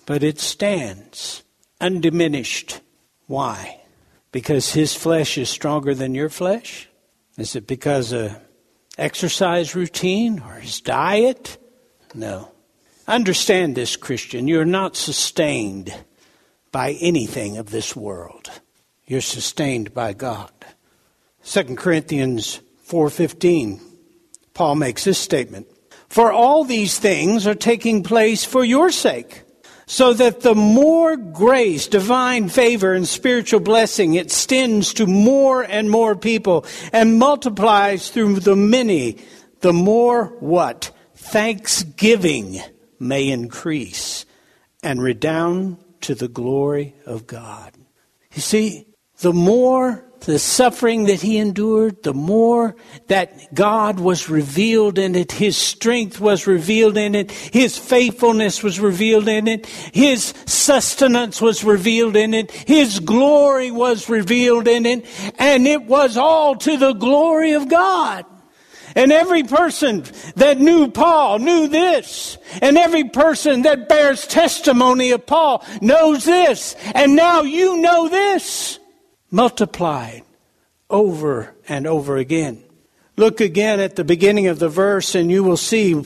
But 0.05 0.23
it 0.23 0.39
stands 0.39 1.43
undiminished. 1.81 2.83
Why? 3.29 3.81
Because 4.31 4.75
his 4.75 4.95
flesh 4.95 5.39
is 5.39 5.49
stronger 5.49 5.95
than 5.95 6.15
your 6.15 6.29
flesh? 6.29 6.87
Is 7.39 7.57
it 7.57 7.67
because 7.67 8.13
of 8.13 8.37
exercise 8.99 9.75
routine 9.75 10.41
or 10.41 10.55
his 10.55 10.81
diet? 10.81 11.59
No. 12.15 12.51
Understand 13.09 13.77
this, 13.77 13.97
Christian. 13.97 14.49
You're 14.49 14.65
not 14.65 14.97
sustained 14.97 15.95
by 16.73 16.93
anything 17.01 17.57
of 17.57 17.71
this 17.71 17.95
world. 17.95 18.51
You're 19.07 19.21
sustained 19.21 19.95
by 19.95 20.13
God. 20.13 20.51
2 21.45 21.77
Corinthians 21.77 22.61
4:15 22.83 23.81
Paul 24.53 24.75
makes 24.75 25.05
this 25.05 25.19
statement, 25.19 25.69
"For 26.09 26.33
all 26.33 26.65
these 26.65 26.99
things 26.99 27.47
are 27.47 27.55
taking 27.55 28.03
place 28.03 28.45
for 28.45 28.65
your 28.65 28.91
sake." 28.91 29.43
So 29.87 30.13
that 30.13 30.41
the 30.41 30.55
more 30.55 31.17
grace, 31.17 31.87
divine 31.87 32.49
favor, 32.49 32.93
and 32.93 33.07
spiritual 33.07 33.61
blessing 33.61 34.15
extends 34.15 34.95
to 34.95 35.07
more 35.07 35.63
and 35.63 35.89
more 35.89 36.17
people 36.17 36.67
and 36.93 37.19
multiplies 37.19 38.11
through 38.11 38.41
the 38.41 38.57
many, 38.57 39.17
the 39.61 39.73
more 39.73 40.27
what? 40.41 40.91
Thanksgiving 41.15 42.61
may 42.99 43.29
increase 43.29 44.27
and 44.83 45.03
redound 45.03 45.79
to 46.01 46.15
the 46.15 46.29
glory 46.29 46.95
of 47.05 47.27
God. 47.27 47.73
You 48.33 48.43
see, 48.43 48.87
the 49.19 49.33
more 49.33 50.05
the 50.21 50.39
suffering 50.39 51.05
that 51.05 51.21
he 51.21 51.39
endured, 51.39 52.03
the 52.03 52.15
more 52.15 52.77
that 53.07 53.55
God 53.55 54.01
was 54.01 54.29
revealed 54.29 54.99
in 54.99 55.15
it, 55.15 55.33
his 55.33 55.57
strength 55.57 56.21
was 56.21 56.47
revealed 56.47 56.97
in 56.97 57.15
it, 57.15 57.31
his 57.31 57.79
faithfulness 57.79 58.63
was 58.63 58.81
revealed 58.81 59.29
in 59.29 59.49
it, 59.49 59.67
his 59.67 60.35
sustenance 60.47 61.41
was 61.41 61.65
revealed 61.65 62.17
in 62.17 62.35
it, 62.35 62.51
his 62.51 63.01
glory 63.01 63.71
was 63.71 64.09
revealed 64.09 64.67
in 64.67 64.87
it, 64.87 65.07
and 65.39 65.67
it 65.67 65.85
was 65.85 66.17
all 66.17 66.57
to 66.57 66.77
the 66.77 66.93
glory 66.93 67.53
of 67.53 67.69
God. 67.69 68.27
And 68.97 69.13
every 69.13 69.43
person 69.43 70.05
that 70.37 70.59
knew 70.59 70.91
Paul 70.91 71.39
knew 71.39 71.69
this. 71.69 72.39
And 72.63 72.79
every 72.79 73.05
person 73.05 73.63
that 73.63 73.91
bears 73.91 74.27
testimony 74.27 75.11
of 75.11 75.27
Paul 75.27 75.63
knows 75.83 76.25
this. 76.25 76.75
And 76.95 77.15
now 77.15 77.43
you 77.43 77.77
know 77.77 78.09
this 78.09 78.79
multiplied 79.37 80.23
over 80.89 81.55
and 81.69 81.87
over 81.87 82.17
again. 82.17 82.65
Look 83.19 83.43
again 83.43 83.81
at 83.81 83.95
the 83.95 84.03
beginning 84.03 84.47
of 84.47 84.59
the 84.59 84.71
verse 84.71 85.15
and 85.15 85.31
you 85.31 85.45
will 85.45 85.59
see 85.59 86.03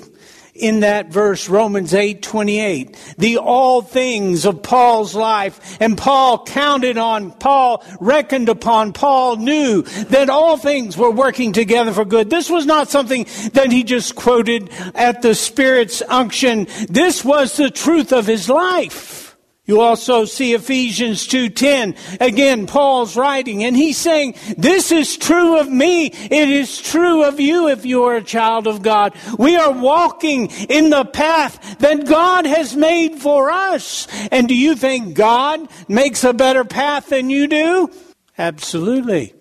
in 0.52 0.80
that 0.80 1.12
verse 1.12 1.48
Romans 1.48 1.92
8:28 1.94 2.96
the 3.18 3.36
all 3.36 3.82
things 3.82 4.44
of 4.44 4.64
Paul's 4.64 5.14
life 5.14 5.78
and 5.80 5.96
Paul 5.96 6.44
counted 6.44 6.98
on 6.98 7.30
Paul 7.30 7.84
reckoned 8.00 8.48
upon 8.48 8.92
Paul 8.92 9.36
knew 9.36 9.82
that 10.08 10.28
all 10.28 10.56
things 10.56 10.96
were 10.96 11.12
working 11.12 11.52
together 11.52 11.92
for 11.92 12.04
good. 12.04 12.30
This 12.30 12.50
was 12.50 12.66
not 12.66 12.90
something 12.90 13.26
that 13.52 13.70
he 13.70 13.84
just 13.84 14.16
quoted 14.16 14.70
at 14.96 15.22
the 15.22 15.36
spirit's 15.36 16.02
unction. 16.08 16.66
This 16.88 17.24
was 17.24 17.56
the 17.56 17.70
truth 17.70 18.12
of 18.12 18.26
his 18.26 18.48
life 18.48 19.29
you 19.70 19.80
also 19.80 20.24
see 20.24 20.52
Ephesians 20.52 21.28
2:10. 21.28 21.94
Again, 22.18 22.66
Paul's 22.66 23.14
writing 23.14 23.62
and 23.62 23.76
he's 23.76 23.96
saying, 23.96 24.34
"This 24.58 24.90
is 24.90 25.16
true 25.16 25.60
of 25.60 25.70
me. 25.70 26.06
It 26.06 26.48
is 26.50 26.78
true 26.78 27.22
of 27.22 27.38
you 27.38 27.68
if 27.68 27.86
you 27.86 28.02
are 28.02 28.16
a 28.16 28.22
child 28.22 28.66
of 28.66 28.82
God. 28.82 29.12
We 29.38 29.54
are 29.54 29.70
walking 29.70 30.50
in 30.68 30.90
the 30.90 31.04
path 31.04 31.76
that 31.78 32.04
God 32.04 32.46
has 32.46 32.74
made 32.74 33.22
for 33.22 33.48
us." 33.48 34.08
And 34.32 34.48
do 34.48 34.54
you 34.56 34.74
think 34.74 35.14
God 35.14 35.68
makes 35.86 36.24
a 36.24 36.32
better 36.32 36.64
path 36.64 37.10
than 37.10 37.30
you 37.30 37.46
do? 37.46 37.90
Absolutely. 38.36 39.34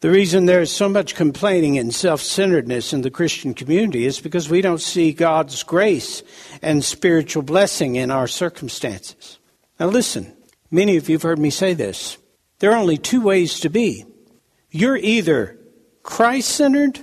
The 0.00 0.10
reason 0.10 0.46
there 0.46 0.62
is 0.62 0.72
so 0.72 0.88
much 0.88 1.14
complaining 1.14 1.78
and 1.78 1.94
self 1.94 2.22
centeredness 2.22 2.92
in 2.92 3.02
the 3.02 3.10
Christian 3.10 3.54
community 3.54 4.04
is 4.04 4.18
because 4.18 4.48
we 4.48 4.62
don't 4.62 4.80
see 4.80 5.12
God's 5.12 5.62
grace 5.62 6.24
and 6.60 6.84
spiritual 6.84 7.44
blessing 7.44 7.94
in 7.94 8.10
our 8.10 8.26
circumstances. 8.26 9.38
Now, 9.80 9.86
listen, 9.86 10.36
many 10.70 10.98
of 10.98 11.08
you 11.08 11.14
have 11.14 11.22
heard 11.22 11.38
me 11.38 11.48
say 11.48 11.72
this. 11.72 12.18
There 12.58 12.70
are 12.70 12.76
only 12.76 12.98
two 12.98 13.22
ways 13.22 13.60
to 13.60 13.70
be. 13.70 14.04
You're 14.70 14.98
either 14.98 15.58
Christ 16.02 16.50
centered 16.50 17.00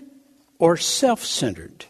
or 0.59 0.77
self 0.77 1.25
centered, 1.25 1.85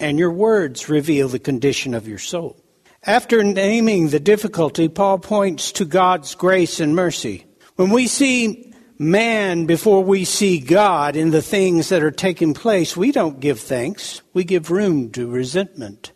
and 0.00 0.18
your 0.18 0.32
words 0.32 0.88
reveal 0.88 1.28
the 1.28 1.38
condition 1.38 1.92
of 1.92 2.08
your 2.08 2.18
soul. 2.18 2.56
After 3.02 3.44
naming 3.44 4.08
the 4.08 4.18
difficulty, 4.18 4.88
Paul 4.88 5.18
points 5.18 5.72
to 5.72 5.84
God's 5.84 6.34
grace 6.34 6.80
and 6.80 6.96
mercy. 6.96 7.44
When 7.76 7.90
we 7.90 8.06
see 8.06 8.72
man 8.98 9.66
before 9.66 10.02
we 10.02 10.24
see 10.24 10.58
God 10.58 11.16
in 11.16 11.32
the 11.32 11.42
things 11.42 11.90
that 11.90 12.02
are 12.02 12.10
taking 12.10 12.54
place, 12.54 12.96
we 12.96 13.12
don't 13.12 13.40
give 13.40 13.60
thanks. 13.60 14.22
We 14.32 14.44
give 14.44 14.70
room 14.70 15.10
to 15.12 15.30
resentment 15.30 16.12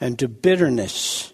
and 0.00 0.16
to 0.20 0.28
bitterness 0.28 1.32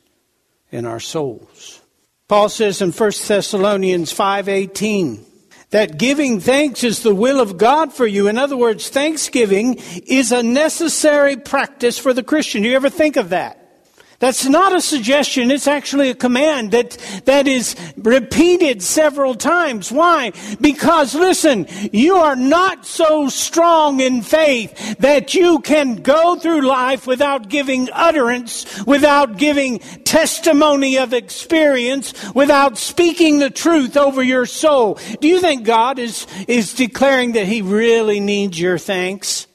in 0.71 0.87
our 0.87 1.01
souls. 1.01 1.83
Paul 2.29 2.51
says 2.51 2.83
in 2.83 2.93
1 2.93 3.27
Thessalonians 3.27 4.13
5:18 4.13 5.25
that 5.71 5.99
giving 5.99 6.41
thanks 6.41 6.85
is 6.85 7.01
the 7.01 7.15
will 7.15 7.41
of 7.41 7.57
God 7.57 7.93
for 7.93 8.07
you. 8.07 8.29
In 8.29 8.37
other 8.37 8.57
words, 8.57 8.89
thanksgiving 8.89 9.81
is 10.07 10.31
a 10.31 10.43
necessary 10.43 11.37
practice 11.37 11.99
for 11.99 12.13
the 12.13 12.23
Christian. 12.23 12.63
Do 12.63 12.69
you 12.69 12.77
ever 12.77 12.91
think 12.91 13.17
of 13.17 13.31
that? 13.31 13.58
That's 14.21 14.47
not 14.47 14.75
a 14.75 14.81
suggestion, 14.81 15.53
it's 15.53 15.69
actually 15.69 16.11
a 16.11 16.15
command 16.15 16.73
that, 16.73 16.97
that 17.27 17.47
is 17.47 17.77
repeated 17.97 18.83
several 18.83 19.37
times. 19.37 19.93
Why? 19.93 20.33
Because 20.61 21.15
listen, 21.15 21.69
you 21.93 22.17
are 22.17 22.35
not 22.35 22.85
so 22.85 23.29
strong 23.29 24.01
in 24.01 24.23
faith 24.23 24.99
that 24.99 25.35
you 25.35 25.61
can 25.61 26.03
go 26.03 26.35
through 26.35 26.63
life 26.63 27.07
without 27.07 27.49
giving 27.49 27.89
utterance, 27.93 28.85
without 28.87 29.37
giving 29.37 29.79
testimony 30.03 30.99
of 30.99 31.13
experience, 31.13 32.13
without 32.35 32.77
speaking 32.77 33.39
the 33.39 33.51
truth 33.51 33.97
over 33.97 34.21
your 34.21 34.47
soul. 34.47 34.99
Do 35.21 35.29
you 35.29 35.41
think 35.41 35.65
God 35.65 36.01
is, 36.01 36.27
is 36.49 36.75
declaring 36.75 37.33
that 37.33 37.47
He 37.47 37.63
really 37.63 38.19
needs 38.19 38.61
your 38.61 38.79
thanks? 38.79 39.47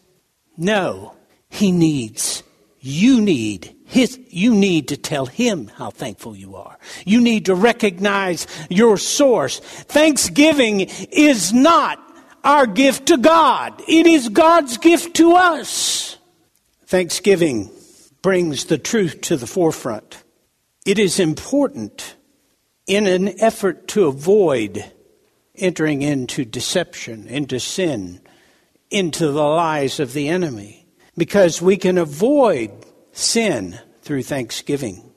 No. 0.55 1.15
He 1.49 1.73
needs, 1.73 2.43
you 2.79 3.19
need 3.19 3.75
his, 3.93 4.19
you 4.29 4.55
need 4.55 4.87
to 4.87 4.97
tell 4.97 5.27
him 5.27 5.67
how 5.67 5.91
thankful 5.91 6.35
you 6.35 6.55
are. 6.55 6.79
You 7.05 7.21
need 7.21 7.45
to 7.45 7.53
recognize 7.53 8.47
your 8.67 8.97
source. 8.97 9.59
Thanksgiving 9.59 10.81
is 11.11 11.53
not 11.53 11.99
our 12.43 12.65
gift 12.65 13.05
to 13.09 13.17
God. 13.17 13.79
It 13.87 14.07
is 14.07 14.29
God's 14.29 14.79
gift 14.79 15.15
to 15.17 15.33
us. 15.33 16.17
Thanksgiving 16.87 17.69
brings 18.23 18.65
the 18.65 18.79
truth 18.79 19.21
to 19.21 19.37
the 19.37 19.45
forefront. 19.45 20.23
It 20.87 20.97
is 20.97 21.19
important 21.19 22.15
in 22.87 23.05
an 23.05 23.39
effort 23.39 23.87
to 23.89 24.07
avoid 24.07 24.83
entering 25.55 26.01
into 26.01 26.45
deception, 26.45 27.27
into 27.27 27.59
sin, 27.59 28.21
into 28.89 29.27
the 29.27 29.43
lies 29.43 29.99
of 29.99 30.13
the 30.13 30.29
enemy, 30.29 30.87
because 31.15 31.61
we 31.61 31.77
can 31.77 31.99
avoid 31.99 32.71
sin 33.13 33.79
through 34.01 34.23
thanksgiving. 34.23 35.09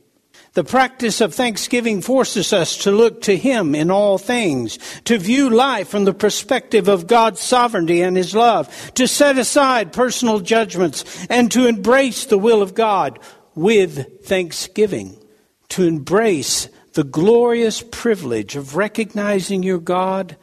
The 0.57 0.65
practice 0.65 1.21
of 1.21 1.35
thanksgiving 1.35 2.01
forces 2.01 2.55
us 2.55 2.79
to 2.79 2.91
look 2.91 3.21
to 3.23 3.37
Him 3.37 3.75
in 3.75 3.91
all 3.91 4.17
things, 4.17 4.79
to 5.05 5.19
view 5.19 5.51
life 5.51 5.89
from 5.89 6.07
the 6.07 6.15
perspective 6.15 6.89
of 6.89 7.07
God's 7.07 7.41
sovereignty 7.41 8.01
and 8.01 8.17
His 8.17 8.35
love, 8.35 8.95
to 8.95 9.07
set 9.07 9.37
aside 9.37 9.93
personal 9.93 10.41
judgments, 10.41 11.27
and 11.29 11.53
to 11.53 11.67
embrace 11.67 12.25
the 12.25 12.39
will 12.39 12.63
of 12.63 12.75
God 12.75 13.19
with 13.55 14.25
thanksgiving, 14.25 15.23
to 15.69 15.83
embrace 15.83 16.71
the 16.95 17.05
glorious 17.05 17.83
privilege 17.83 18.57
of 18.57 18.77
recognizing 18.77 19.63
your 19.63 19.79
God 19.79 20.39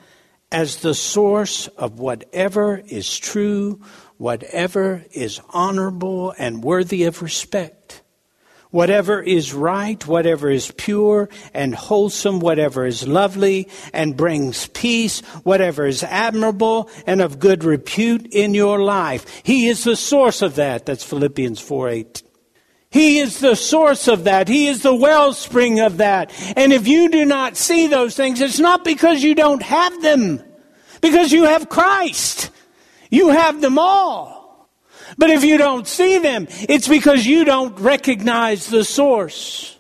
as 0.52 0.78
the 0.78 0.94
source 0.94 1.68
of 1.70 1.98
whatever 1.98 2.84
is 2.88 3.18
true, 3.18 3.82
whatever 4.24 5.04
is 5.12 5.42
honorable 5.50 6.34
and 6.38 6.64
worthy 6.64 7.04
of 7.04 7.22
respect. 7.22 8.02
Whatever 8.72 9.22
is 9.22 9.54
right, 9.54 10.08
whatever 10.08 10.50
is 10.50 10.72
pure 10.78 11.28
and 11.54 11.76
wholesome, 11.76 12.40
whatever 12.40 12.86
is 12.86 13.06
lovely 13.06 13.68
and 13.92 14.16
brings 14.16 14.68
peace, 14.68 15.20
whatever 15.44 15.86
is 15.86 16.04
admirable 16.04 16.90
and 17.06 17.22
of 17.22 17.38
good 17.38 17.66
repute 17.66 18.26
in 18.32 18.54
your 18.54 18.82
life. 18.82 19.42
He 19.44 19.68
is 19.68 19.84
the 19.84 19.98
source 19.98 20.42
of 20.42 20.56
that. 20.56 20.86
That's 20.86 21.04
Philippians 21.04 21.60
4 21.60 21.90
8. 21.90 22.24
He 22.92 23.20
is 23.20 23.42
the 23.42 23.56
source 23.56 24.08
of 24.08 24.24
that. 24.24 24.48
He 24.48 24.68
is 24.70 24.84
the 24.84 24.96
wellspring 24.96 25.82
of 25.82 25.98
that. 25.98 26.32
And 26.56 26.72
if 26.72 26.88
you 26.88 27.10
do 27.10 27.26
not 27.26 27.58
see 27.58 27.88
those 27.88 28.16
things, 28.16 28.40
it's 28.40 28.58
not 28.58 28.86
because 28.86 29.22
you 29.22 29.36
don't 29.36 29.64
have 29.64 30.02
them, 30.02 30.42
because 31.02 31.34
you 31.34 31.44
have 31.44 31.68
Christ. 31.68 32.52
You 33.14 33.30
have 33.30 33.62
them 33.62 33.78
all. 33.78 34.68
But 35.20 35.30
if 35.30 35.44
you 35.44 35.60
don't 35.60 35.88
see 35.88 36.18
them, 36.18 36.48
it's 36.50 36.88
because 36.88 37.28
you 37.28 37.46
don't 37.46 37.80
recognize 37.80 38.66
the 38.66 38.84
source. 38.84 39.78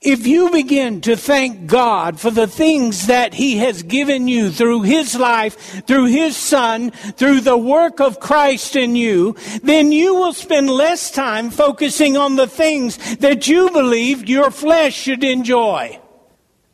If 0.00 0.28
you 0.28 0.52
begin 0.52 1.00
to 1.00 1.16
thank 1.16 1.66
God 1.66 2.20
for 2.20 2.30
the 2.30 2.46
things 2.46 3.08
that 3.08 3.34
He 3.34 3.56
has 3.56 3.82
given 3.82 4.28
you 4.28 4.50
through 4.50 4.82
His 4.82 5.16
life, 5.16 5.84
through 5.88 6.04
His 6.04 6.36
Son, 6.36 6.92
through 6.92 7.40
the 7.40 7.58
work 7.58 8.00
of 8.00 8.20
Christ 8.20 8.76
in 8.76 8.94
you, 8.94 9.34
then 9.64 9.90
you 9.90 10.14
will 10.14 10.32
spend 10.32 10.70
less 10.70 11.10
time 11.10 11.50
focusing 11.50 12.16
on 12.16 12.36
the 12.36 12.46
things 12.46 13.16
that 13.16 13.48
you 13.48 13.70
believe 13.70 14.28
your 14.28 14.52
flesh 14.52 14.94
should 14.94 15.24
enjoy. 15.24 15.98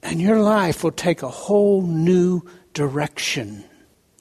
And 0.03 0.21
your 0.21 0.43
life 0.43 0.85
will 0.85 0.93
take 0.93 1.23
a 1.23 1.31
whole 1.31 1.81
new 1.81 2.43
direction. 2.75 3.65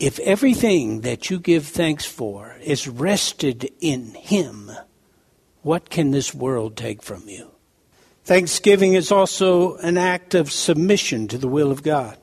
If 0.03 0.19
everything 0.19 1.00
that 1.01 1.29
you 1.29 1.39
give 1.39 1.65
thanks 1.65 2.03
for 2.05 2.57
is 2.62 2.89
rested 2.89 3.72
in 3.79 4.07
Him, 4.15 4.69
what 5.62 5.89
can 5.89 6.12
this 6.12 6.33
world 6.33 6.75
take 6.75 7.01
from 7.01 7.29
you? 7.29 7.51
Thanksgiving 8.25 8.95
is 8.95 9.13
also 9.13 9.77
an 9.77 9.98
act 9.98 10.36
of 10.36 10.51
submission 10.51 11.29
to 11.29 11.38
the 11.38 11.48
will 11.48 11.72
of 11.72 11.83
God. 11.83 12.17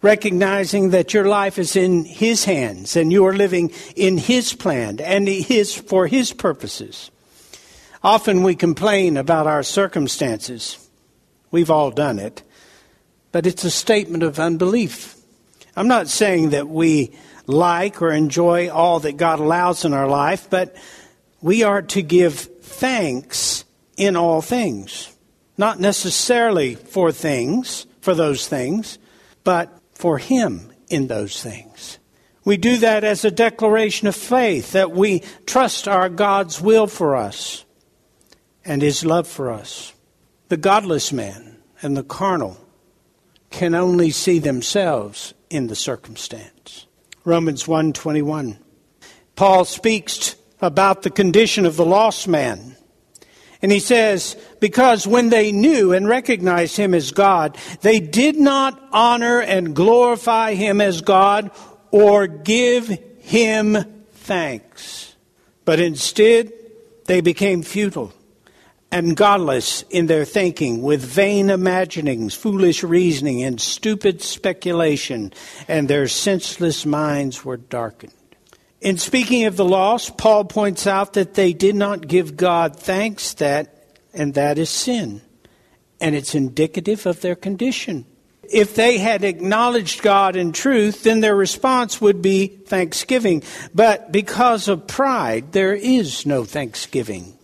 Recognizing 0.00 0.90
that 0.90 1.12
your 1.12 1.24
life 1.24 1.58
is 1.58 1.74
in 1.74 2.04
His 2.04 2.44
hands 2.44 2.94
and 2.94 3.10
you 3.10 3.26
are 3.26 3.34
living 3.34 3.72
in 3.96 4.16
His 4.16 4.54
plan 4.54 5.00
and 5.00 5.26
his, 5.26 5.74
for 5.74 6.06
His 6.06 6.32
purposes. 6.32 7.10
Often 8.00 8.44
we 8.44 8.54
complain 8.54 9.16
about 9.16 9.48
our 9.48 9.64
circumstances. 9.64 10.88
We've 11.50 11.68
all 11.68 11.90
done 11.90 12.20
it. 12.20 12.44
But 13.32 13.44
it's 13.44 13.64
a 13.64 13.72
statement 13.72 14.22
of 14.22 14.38
unbelief. 14.38 15.17
I'm 15.78 15.86
not 15.86 16.08
saying 16.08 16.50
that 16.50 16.68
we 16.68 17.12
like 17.46 18.02
or 18.02 18.10
enjoy 18.10 18.68
all 18.68 18.98
that 18.98 19.16
God 19.16 19.38
allows 19.38 19.84
in 19.84 19.92
our 19.92 20.08
life, 20.08 20.50
but 20.50 20.74
we 21.40 21.62
are 21.62 21.82
to 21.82 22.02
give 22.02 22.34
thanks 22.34 23.64
in 23.96 24.16
all 24.16 24.42
things. 24.42 25.16
Not 25.56 25.78
necessarily 25.78 26.74
for 26.74 27.12
things, 27.12 27.86
for 28.00 28.16
those 28.16 28.48
things, 28.48 28.98
but 29.44 29.72
for 29.92 30.18
Him 30.18 30.72
in 30.88 31.06
those 31.06 31.40
things. 31.40 32.00
We 32.44 32.56
do 32.56 32.78
that 32.78 33.04
as 33.04 33.24
a 33.24 33.30
declaration 33.30 34.08
of 34.08 34.16
faith 34.16 34.72
that 34.72 34.90
we 34.90 35.22
trust 35.46 35.86
our 35.86 36.08
God's 36.08 36.60
will 36.60 36.88
for 36.88 37.14
us 37.14 37.64
and 38.64 38.82
His 38.82 39.04
love 39.04 39.28
for 39.28 39.52
us. 39.52 39.92
The 40.48 40.56
godless 40.56 41.12
man 41.12 41.58
and 41.80 41.96
the 41.96 42.02
carnal 42.02 42.58
can 43.50 43.76
only 43.76 44.10
see 44.10 44.40
themselves 44.40 45.34
in 45.50 45.66
the 45.66 45.76
circumstance. 45.76 46.86
Romans 47.24 47.64
1:21. 47.64 48.58
Paul 49.36 49.64
speaks 49.64 50.36
about 50.60 51.02
the 51.02 51.10
condition 51.10 51.66
of 51.66 51.76
the 51.76 51.84
lost 51.84 52.26
man. 52.26 52.76
And 53.60 53.72
he 53.72 53.80
says, 53.80 54.36
because 54.60 55.06
when 55.06 55.30
they 55.30 55.50
knew 55.50 55.92
and 55.92 56.08
recognized 56.08 56.76
him 56.76 56.94
as 56.94 57.10
God, 57.10 57.56
they 57.80 57.98
did 57.98 58.36
not 58.36 58.80
honor 58.92 59.40
and 59.40 59.74
glorify 59.74 60.54
him 60.54 60.80
as 60.80 61.00
God 61.00 61.50
or 61.90 62.26
give 62.28 62.86
him 63.20 64.04
thanks. 64.12 65.16
But 65.64 65.80
instead, 65.80 66.52
they 67.06 67.20
became 67.20 67.62
futile 67.62 68.12
and 68.90 69.16
godless 69.16 69.82
in 69.90 70.06
their 70.06 70.24
thinking, 70.24 70.82
with 70.82 71.04
vain 71.04 71.50
imaginings, 71.50 72.34
foolish 72.34 72.82
reasoning, 72.82 73.42
and 73.42 73.60
stupid 73.60 74.22
speculation, 74.22 75.32
and 75.68 75.88
their 75.88 76.08
senseless 76.08 76.86
minds 76.86 77.44
were 77.44 77.58
darkened. 77.58 78.12
In 78.80 78.96
speaking 78.96 79.44
of 79.44 79.56
the 79.56 79.64
lost, 79.64 80.16
Paul 80.16 80.44
points 80.44 80.86
out 80.86 81.14
that 81.14 81.34
they 81.34 81.52
did 81.52 81.74
not 81.74 82.06
give 82.06 82.36
God 82.36 82.76
thanks 82.76 83.34
that 83.34 83.74
and 84.14 84.34
that 84.34 84.58
is 84.58 84.70
sin, 84.70 85.20
and 86.00 86.14
it's 86.14 86.34
indicative 86.34 87.04
of 87.06 87.20
their 87.20 87.36
condition. 87.36 88.06
If 88.50 88.74
they 88.74 88.96
had 88.96 89.24
acknowledged 89.24 90.00
God 90.00 90.34
in 90.34 90.52
truth, 90.52 91.02
then 91.02 91.20
their 91.20 91.36
response 91.36 92.00
would 92.00 92.22
be 92.22 92.46
thanksgiving. 92.46 93.42
But 93.74 94.10
because 94.10 94.68
of 94.68 94.86
pride, 94.86 95.52
there 95.52 95.74
is 95.74 96.24
no 96.24 96.44
thanksgiving. 96.44 97.37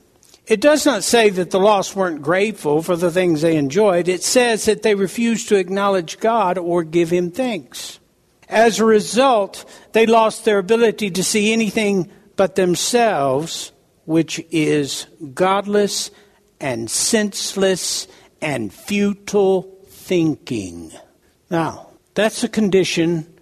It 0.47 0.61
does 0.61 0.85
not 0.85 1.05
say 1.05 1.31
that 1.31 1.51
the 1.51 1.59
lost 1.59 1.97
weren't 1.97 2.21
grateful 2.21 2.83
for 2.83 2.97
the 2.97 3.11
things 3.11 3.41
they 3.41 3.57
enjoyed. 3.57 4.09
It 4.09 4.23
says 4.23 4.67
that 4.67 4.83
they 4.83 4.95
refused 4.95 5.49
to 5.49 5.57
acknowledge 5.57 6.19
God 6.19 6.59
or 6.59 6.85
give 6.85 7.11
Him 7.11 7.31
thanks. 7.31 7.99
As 8.49 8.79
a 8.79 8.85
result, 8.85 9.65
they 9.93 10.05
lost 10.05 10.45
their 10.45 10.59
ability 10.59 11.11
to 11.13 11.25
see 11.25 11.53
anything 11.53 12.11
but 12.37 12.57
themselves, 12.57 13.73
which 14.05 14.45
is 14.51 15.07
godless 15.33 16.11
and 16.61 16.91
senseless 16.91 18.07
and 18.43 18.73
futile 18.73 19.63
thinking. 19.87 20.93
Now, 21.49 21.89
that's 22.13 22.45
a 22.45 22.49
condition 22.49 23.34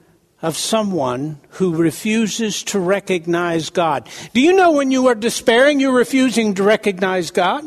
of 0.42 0.56
someone 0.56 1.38
who 1.50 1.74
refuses 1.74 2.64
to 2.64 2.80
recognize 2.80 3.70
God. 3.70 4.08
Do 4.34 4.40
you 4.40 4.54
know 4.54 4.72
when 4.72 4.90
you 4.90 5.06
are 5.06 5.14
despairing, 5.14 5.78
you're 5.80 5.94
refusing 5.94 6.54
to 6.54 6.64
recognize 6.64 7.30
God? 7.30 7.64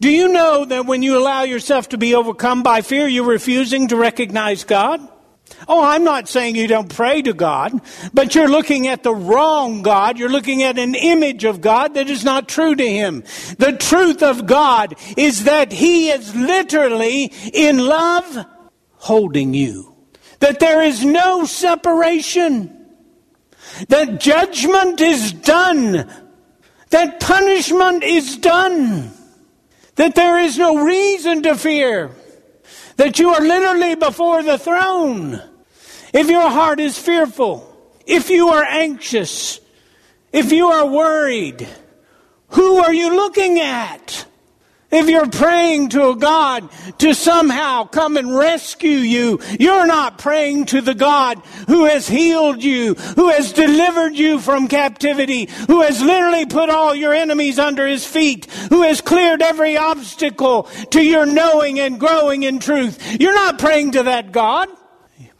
Do 0.00 0.10
you 0.10 0.28
know 0.28 0.64
that 0.64 0.86
when 0.86 1.02
you 1.02 1.16
allow 1.16 1.42
yourself 1.42 1.88
to 1.90 1.98
be 1.98 2.14
overcome 2.14 2.62
by 2.62 2.82
fear, 2.82 3.06
you're 3.06 3.24
refusing 3.24 3.88
to 3.88 3.96
recognize 3.96 4.64
God? 4.64 5.00
Oh, 5.68 5.82
I'm 5.82 6.02
not 6.02 6.28
saying 6.28 6.56
you 6.56 6.66
don't 6.66 6.92
pray 6.92 7.22
to 7.22 7.32
God, 7.32 7.80
but 8.12 8.34
you're 8.34 8.48
looking 8.48 8.88
at 8.88 9.02
the 9.02 9.14
wrong 9.14 9.82
God. 9.82 10.18
You're 10.18 10.28
looking 10.28 10.62
at 10.62 10.78
an 10.78 10.94
image 10.94 11.44
of 11.44 11.60
God 11.60 11.94
that 11.94 12.10
is 12.10 12.24
not 12.24 12.48
true 12.48 12.74
to 12.74 12.86
Him. 12.86 13.22
The 13.58 13.76
truth 13.78 14.22
of 14.22 14.46
God 14.46 14.96
is 15.16 15.44
that 15.44 15.72
He 15.72 16.10
is 16.10 16.34
literally 16.34 17.32
in 17.52 17.78
love 17.78 18.44
holding 18.96 19.54
you 19.54 19.91
that 20.42 20.58
there 20.58 20.82
is 20.82 21.04
no 21.04 21.44
separation, 21.44 22.68
that 23.86 24.18
judgment 24.18 25.00
is 25.00 25.32
done, 25.32 26.10
that 26.90 27.20
punishment 27.20 28.02
is 28.02 28.38
done, 28.38 29.12
that 29.94 30.16
there 30.16 30.40
is 30.40 30.58
no 30.58 30.84
reason 30.84 31.44
to 31.44 31.54
fear, 31.54 32.10
that 32.96 33.20
you 33.20 33.28
are 33.28 33.40
literally 33.40 33.94
before 33.94 34.42
the 34.42 34.58
throne. 34.58 35.40
If 36.12 36.28
your 36.28 36.50
heart 36.50 36.80
is 36.80 36.98
fearful, 36.98 37.62
if 38.04 38.28
you 38.28 38.48
are 38.48 38.64
anxious, 38.64 39.60
if 40.32 40.50
you 40.50 40.66
are 40.66 40.86
worried, 40.86 41.68
who 42.48 42.78
are 42.78 42.92
you 42.92 43.14
looking 43.14 43.60
at? 43.60 44.26
If 44.92 45.08
you're 45.08 45.30
praying 45.30 45.88
to 45.90 46.10
a 46.10 46.16
God 46.16 46.68
to 46.98 47.14
somehow 47.14 47.84
come 47.84 48.18
and 48.18 48.36
rescue 48.36 48.90
you, 48.90 49.40
you're 49.58 49.86
not 49.86 50.18
praying 50.18 50.66
to 50.66 50.82
the 50.82 50.94
God 50.94 51.38
who 51.66 51.86
has 51.86 52.06
healed 52.06 52.62
you, 52.62 52.92
who 52.92 53.30
has 53.30 53.54
delivered 53.54 54.14
you 54.14 54.38
from 54.38 54.68
captivity, 54.68 55.48
who 55.66 55.80
has 55.80 56.02
literally 56.02 56.44
put 56.44 56.68
all 56.68 56.94
your 56.94 57.14
enemies 57.14 57.58
under 57.58 57.86
his 57.86 58.06
feet, 58.06 58.44
who 58.68 58.82
has 58.82 59.00
cleared 59.00 59.40
every 59.40 59.78
obstacle 59.78 60.64
to 60.90 61.02
your 61.02 61.24
knowing 61.24 61.80
and 61.80 61.98
growing 61.98 62.42
in 62.42 62.58
truth. 62.58 63.18
You're 63.18 63.34
not 63.34 63.58
praying 63.58 63.92
to 63.92 64.02
that 64.02 64.30
God. 64.30 64.68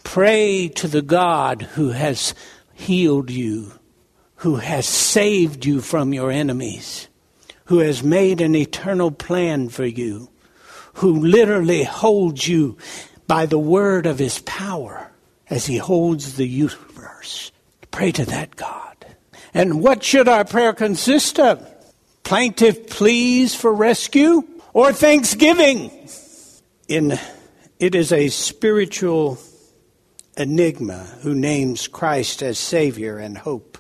Pray 0.03 0.69
to 0.69 0.89
the 0.89 1.03
God 1.03 1.61
who 1.61 1.91
has 1.91 2.35
healed 2.73 3.31
you, 3.31 3.73
who 4.37 4.57
has 4.57 4.89
saved 4.89 5.67
you 5.67 5.83
from 5.83 6.15
your 6.15 6.31
enemies 6.31 7.09
who 7.73 7.79
has 7.79 8.03
made 8.03 8.43
an 8.43 8.55
eternal 8.55 9.11
plan 9.11 9.67
for 9.67 9.87
you, 9.87 10.29
who 10.97 11.21
literally 11.21 11.83
holds 11.83 12.47
you 12.47 12.77
by 13.27 13.47
the 13.47 13.59
word 13.59 14.05
of 14.05 14.19
his 14.19 14.41
power 14.41 15.11
as 15.49 15.65
he 15.65 15.79
holds 15.79 16.37
the 16.37 16.47
universe. 16.47 17.51
Pray 17.91 18.13
to 18.13 18.27
that 18.27 18.57
God. 18.57 19.07
And 19.55 19.83
what 19.83 20.05
should 20.05 20.29
our 20.29 20.45
prayer 20.45 20.75
consist 20.75 21.41
of? 21.41 21.67
Plaintive 22.25 22.89
pleas 22.89 23.55
for 23.55 23.73
rescue 23.73 24.47
or 24.75 24.93
thanksgiving? 24.93 25.91
In 26.89 27.19
it 27.79 27.95
is 27.95 28.13
a 28.13 28.29
spiritual 28.29 29.39
enigma 30.37 31.05
who 31.23 31.35
names 31.35 31.89
Christ 31.89 32.43
as 32.43 32.59
Savior 32.59 33.17
and 33.17 33.39
hope, 33.39 33.79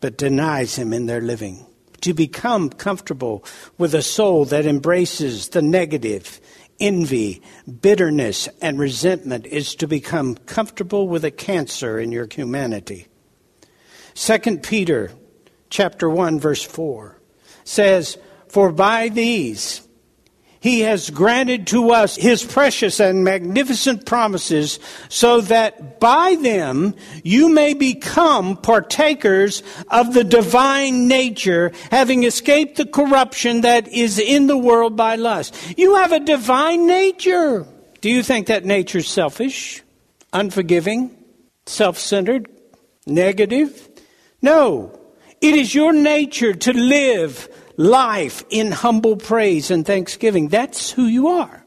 but 0.00 0.16
denies 0.16 0.76
him 0.76 0.94
in 0.94 1.04
their 1.04 1.20
living 1.20 1.66
to 2.02 2.12
become 2.12 2.68
comfortable 2.70 3.44
with 3.78 3.94
a 3.94 4.02
soul 4.02 4.44
that 4.44 4.66
embraces 4.66 5.48
the 5.48 5.62
negative, 5.62 6.40
envy, 6.78 7.42
bitterness, 7.80 8.48
and 8.60 8.78
resentment 8.78 9.46
is 9.46 9.74
to 9.76 9.88
become 9.88 10.34
comfortable 10.34 11.08
with 11.08 11.24
a 11.24 11.30
cancer 11.30 11.98
in 11.98 12.12
your 12.12 12.28
humanity. 12.30 13.06
2 14.14 14.58
Peter 14.58 15.10
chapter 15.70 16.08
1 16.08 16.38
verse 16.38 16.62
4 16.62 17.18
says, 17.64 18.18
"For 18.48 18.70
by 18.70 19.08
these 19.08 19.82
he 20.62 20.80
has 20.80 21.10
granted 21.10 21.66
to 21.66 21.90
us 21.90 22.14
his 22.14 22.44
precious 22.44 23.00
and 23.00 23.24
magnificent 23.24 24.06
promises 24.06 24.78
so 25.08 25.40
that 25.40 25.98
by 25.98 26.36
them 26.36 26.94
you 27.24 27.48
may 27.48 27.74
become 27.74 28.56
partakers 28.56 29.64
of 29.88 30.14
the 30.14 30.22
divine 30.22 31.08
nature, 31.08 31.72
having 31.90 32.22
escaped 32.22 32.76
the 32.76 32.86
corruption 32.86 33.62
that 33.62 33.88
is 33.88 34.20
in 34.20 34.46
the 34.46 34.56
world 34.56 34.96
by 34.96 35.16
lust. 35.16 35.52
You 35.76 35.96
have 35.96 36.12
a 36.12 36.20
divine 36.20 36.86
nature. 36.86 37.66
Do 38.00 38.08
you 38.08 38.22
think 38.22 38.46
that 38.46 38.64
nature 38.64 38.98
is 38.98 39.08
selfish, 39.08 39.82
unforgiving, 40.32 41.10
self 41.66 41.98
centered, 41.98 42.48
negative? 43.04 43.88
No. 44.40 44.96
It 45.40 45.56
is 45.56 45.74
your 45.74 45.92
nature 45.92 46.54
to 46.54 46.72
live 46.72 47.48
life 47.76 48.44
in 48.50 48.72
humble 48.72 49.16
praise 49.16 49.70
and 49.70 49.86
thanksgiving. 49.86 50.48
That's 50.48 50.90
who 50.90 51.06
you 51.06 51.28
are. 51.28 51.64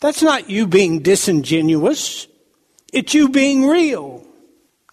That's 0.00 0.22
not 0.22 0.50
you 0.50 0.66
being 0.66 1.00
disingenuous. 1.00 2.26
It's 2.92 3.14
you 3.14 3.28
being 3.28 3.66
real. 3.66 4.24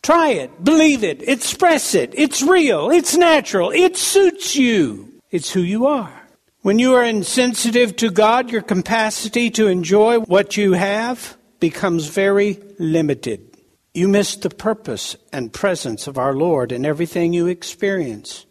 Try 0.01 0.29
it, 0.29 0.63
believe 0.63 1.03
it, 1.03 1.27
express 1.27 1.93
it. 1.93 2.13
It's 2.15 2.41
real, 2.41 2.89
it's 2.89 3.15
natural, 3.15 3.69
it 3.71 3.97
suits 3.97 4.55
you. 4.55 5.13
It's 5.29 5.51
who 5.51 5.61
you 5.61 5.85
are. 5.85 6.21
When 6.61 6.79
you 6.79 6.93
are 6.95 7.03
insensitive 7.03 7.95
to 7.97 8.09
God, 8.09 8.51
your 8.51 8.61
capacity 8.61 9.49
to 9.51 9.67
enjoy 9.67 10.19
what 10.19 10.57
you 10.57 10.73
have 10.73 11.37
becomes 11.59 12.07
very 12.07 12.59
limited. 12.79 13.57
You 13.93 14.07
miss 14.07 14.35
the 14.35 14.49
purpose 14.49 15.15
and 15.33 15.53
presence 15.53 16.07
of 16.07 16.17
our 16.17 16.33
Lord 16.33 16.71
in 16.71 16.85
everything 16.85 17.33
you 17.33 17.47
experience. 17.47 18.45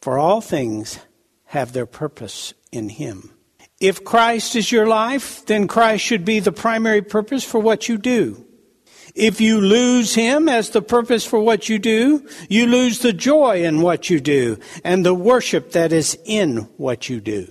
For 0.00 0.18
all 0.18 0.40
things 0.40 0.98
have 1.50 1.72
their 1.72 1.86
purpose 1.86 2.54
in 2.70 2.88
Him. 2.88 3.28
If 3.80 4.04
Christ 4.04 4.54
is 4.54 4.70
your 4.70 4.86
life, 4.86 5.44
then 5.46 5.66
Christ 5.66 6.04
should 6.04 6.24
be 6.24 6.38
the 6.38 6.52
primary 6.52 7.02
purpose 7.02 7.42
for 7.42 7.58
what 7.58 7.88
you 7.88 7.98
do. 7.98 8.46
If 9.16 9.40
you 9.40 9.60
lose 9.60 10.14
Him 10.14 10.48
as 10.48 10.70
the 10.70 10.80
purpose 10.80 11.24
for 11.24 11.40
what 11.40 11.68
you 11.68 11.80
do, 11.80 12.24
you 12.48 12.66
lose 12.66 13.00
the 13.00 13.12
joy 13.12 13.64
in 13.64 13.80
what 13.80 14.08
you 14.08 14.20
do 14.20 14.60
and 14.84 15.04
the 15.04 15.12
worship 15.12 15.72
that 15.72 15.92
is 15.92 16.16
in 16.24 16.68
what 16.76 17.08
you 17.08 17.20
do. 17.20 17.50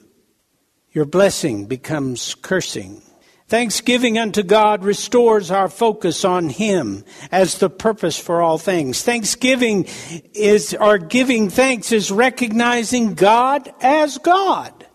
Your 0.93 1.05
blessing 1.05 1.65
becomes 1.65 2.35
cursing. 2.35 3.01
Thanksgiving 3.49 4.19
unto 4.19 4.43
God 4.43 4.83
restores 4.83 5.49
our 5.49 5.69
focus 5.69 6.23
on 6.23 6.49
Him 6.49 7.03
as 7.31 7.57
the 7.57 7.69
purpose 7.69 8.15
for 8.19 8.43
all 8.43 8.59
things. 8.59 9.01
Thanksgiving 9.01 9.87
is, 10.35 10.75
or 10.79 10.99
giving 10.99 11.49
thanks 11.49 11.91
is 11.91 12.11
recognizing 12.11 13.15
God 13.15 13.73
as 13.81 14.19
God. 14.19 14.85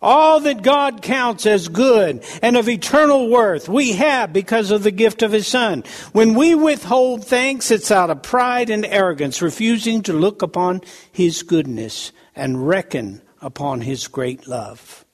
All 0.00 0.38
that 0.38 0.62
God 0.62 1.02
counts 1.02 1.46
as 1.46 1.66
good 1.66 2.24
and 2.40 2.56
of 2.56 2.68
eternal 2.68 3.28
worth 3.28 3.68
we 3.68 3.94
have 3.94 4.32
because 4.32 4.70
of 4.70 4.84
the 4.84 4.92
gift 4.92 5.22
of 5.22 5.32
His 5.32 5.48
Son. 5.48 5.82
When 6.12 6.34
we 6.34 6.54
withhold 6.54 7.26
thanks, 7.26 7.72
it's 7.72 7.90
out 7.90 8.08
of 8.08 8.22
pride 8.22 8.70
and 8.70 8.86
arrogance, 8.86 9.42
refusing 9.42 10.02
to 10.02 10.12
look 10.12 10.42
upon 10.42 10.82
His 11.10 11.42
goodness 11.42 12.12
and 12.36 12.68
reckon 12.68 13.20
upon 13.42 13.80
His 13.80 14.06
great 14.06 14.46
love. 14.46 15.04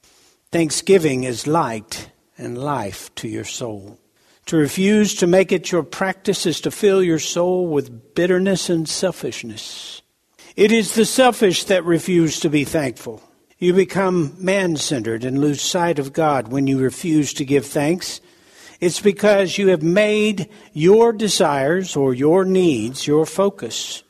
Thanksgiving 0.53 1.25
is 1.25 1.47
light 1.47 2.11
and 2.39 2.59
life 2.59 3.15
to 3.17 3.29
your 3.29 3.45
soul. 3.45 3.99
To 4.47 4.57
refuse 4.57 5.15
to 5.17 5.27
make 5.27 5.51
it 5.51 5.73
your 5.73 5.83
practice 5.83 6.47
is 6.47 6.61
to 6.61 6.71
fill 6.71 7.03
your 7.03 7.19
soul 7.19 7.67
with 7.67 8.15
bitterness 8.15 8.71
and 8.71 8.89
selfishness. 8.89 10.03
It 10.55 10.71
is 10.71 10.95
the 10.95 11.05
selfish 11.05 11.65
that 11.65 11.85
refuse 11.85 12.41
to 12.41 12.49
be 12.49 12.65
thankful. 12.65 13.23
You 13.59 13.73
become 13.73 14.37
man 14.39 14.77
centered 14.77 15.25
and 15.25 15.41
lose 15.41 15.61
sight 15.61 15.99
of 15.99 16.13
God 16.13 16.49
when 16.49 16.67
you 16.67 16.79
refuse 16.79 17.33
to 17.35 17.45
give 17.45 17.67
thanks. 17.67 18.21
It's 18.81 19.01
because 19.01 19.59
you 19.59 19.69
have 19.69 19.83
made 19.83 20.49
your 20.73 21.13
desires 21.13 21.97
or 21.97 22.15
your 22.15 22.45
needs 22.45 23.07
your 23.07 23.27
focus. 23.27 24.03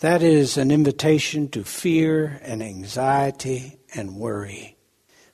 That 0.00 0.22
is 0.22 0.58
an 0.58 0.70
invitation 0.70 1.48
to 1.48 1.64
fear 1.64 2.38
and 2.42 2.62
anxiety 2.62 3.78
and 3.94 4.16
worry. 4.16 4.76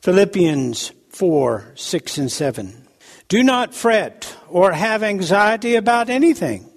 Philippians 0.00 0.92
4, 1.10 1.72
6, 1.74 2.18
and 2.18 2.32
7. 2.32 2.86
Do 3.28 3.42
not 3.42 3.74
fret 3.74 4.36
or 4.48 4.72
have 4.72 5.02
anxiety 5.02 5.76
about 5.76 6.08
anything, 6.10 6.68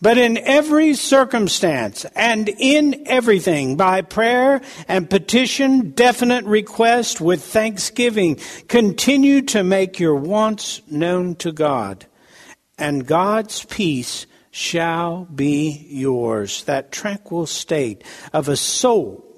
but 0.00 0.18
in 0.18 0.38
every 0.38 0.94
circumstance 0.94 2.04
and 2.14 2.48
in 2.48 3.04
everything, 3.06 3.76
by 3.76 4.02
prayer 4.02 4.60
and 4.86 5.08
petition, 5.08 5.90
definite 5.90 6.44
request 6.44 7.20
with 7.20 7.42
thanksgiving, 7.42 8.36
continue 8.68 9.42
to 9.42 9.64
make 9.64 9.98
your 9.98 10.14
wants 10.14 10.82
known 10.90 11.34
to 11.36 11.50
God, 11.50 12.06
and 12.78 13.06
God's 13.06 13.64
peace 13.64 14.26
shall 14.50 15.24
be 15.24 15.86
yours. 15.88 16.62
That 16.64 16.92
tranquil 16.92 17.46
state 17.46 18.04
of 18.32 18.48
a 18.48 18.56
soul 18.56 19.33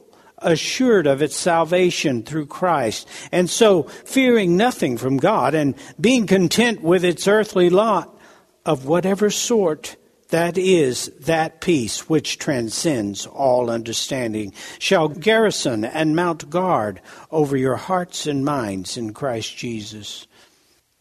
assured 0.46 1.06
of 1.06 1.20
its 1.20 1.36
salvation 1.36 2.22
through 2.22 2.46
Christ, 2.46 3.06
and 3.30 3.50
so 3.50 3.82
fearing 3.82 4.56
nothing 4.56 4.96
from 4.96 5.18
God 5.18 5.54
and 5.54 5.74
being 6.00 6.26
content 6.26 6.80
with 6.80 7.04
its 7.04 7.28
earthly 7.28 7.68
lot 7.68 8.16
of 8.64 8.86
whatever 8.86 9.28
sort 9.28 9.96
that 10.30 10.58
is 10.58 11.06
that 11.20 11.60
peace 11.60 12.08
which 12.08 12.38
transcends 12.38 13.26
all 13.26 13.70
understanding 13.70 14.52
shall 14.78 15.08
garrison 15.08 15.84
and 15.84 16.16
mount 16.16 16.50
guard 16.50 17.00
over 17.30 17.56
your 17.56 17.76
hearts 17.76 18.26
and 18.26 18.44
minds 18.44 18.96
in 18.96 19.12
Christ 19.12 19.56
Jesus. 19.56 20.26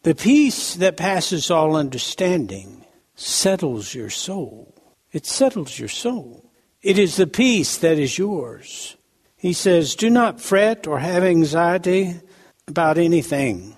The 0.02 0.14
peace 0.14 0.74
that 0.76 0.96
passes 0.96 1.50
all 1.50 1.74
understanding 1.74 2.84
settles 3.16 3.94
your 3.94 4.10
soul. 4.10 4.72
It 5.12 5.26
settles 5.26 5.76
your 5.76 5.88
soul. 5.88 6.48
It 6.82 6.98
is 6.98 7.16
the 7.16 7.26
peace 7.26 7.78
that 7.78 7.98
is 7.98 8.16
yours. 8.16 8.96
He 9.36 9.52
says, 9.52 9.94
Do 9.94 10.10
not 10.10 10.40
fret 10.40 10.86
or 10.86 10.98
have 10.98 11.22
anxiety 11.22 12.20
about 12.66 12.98
anything, 12.98 13.76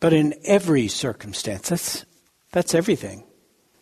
but 0.00 0.12
in 0.12 0.34
every 0.44 0.88
circumstance. 0.88 1.68
That's, 1.68 2.04
that's 2.52 2.74
everything. 2.74 3.24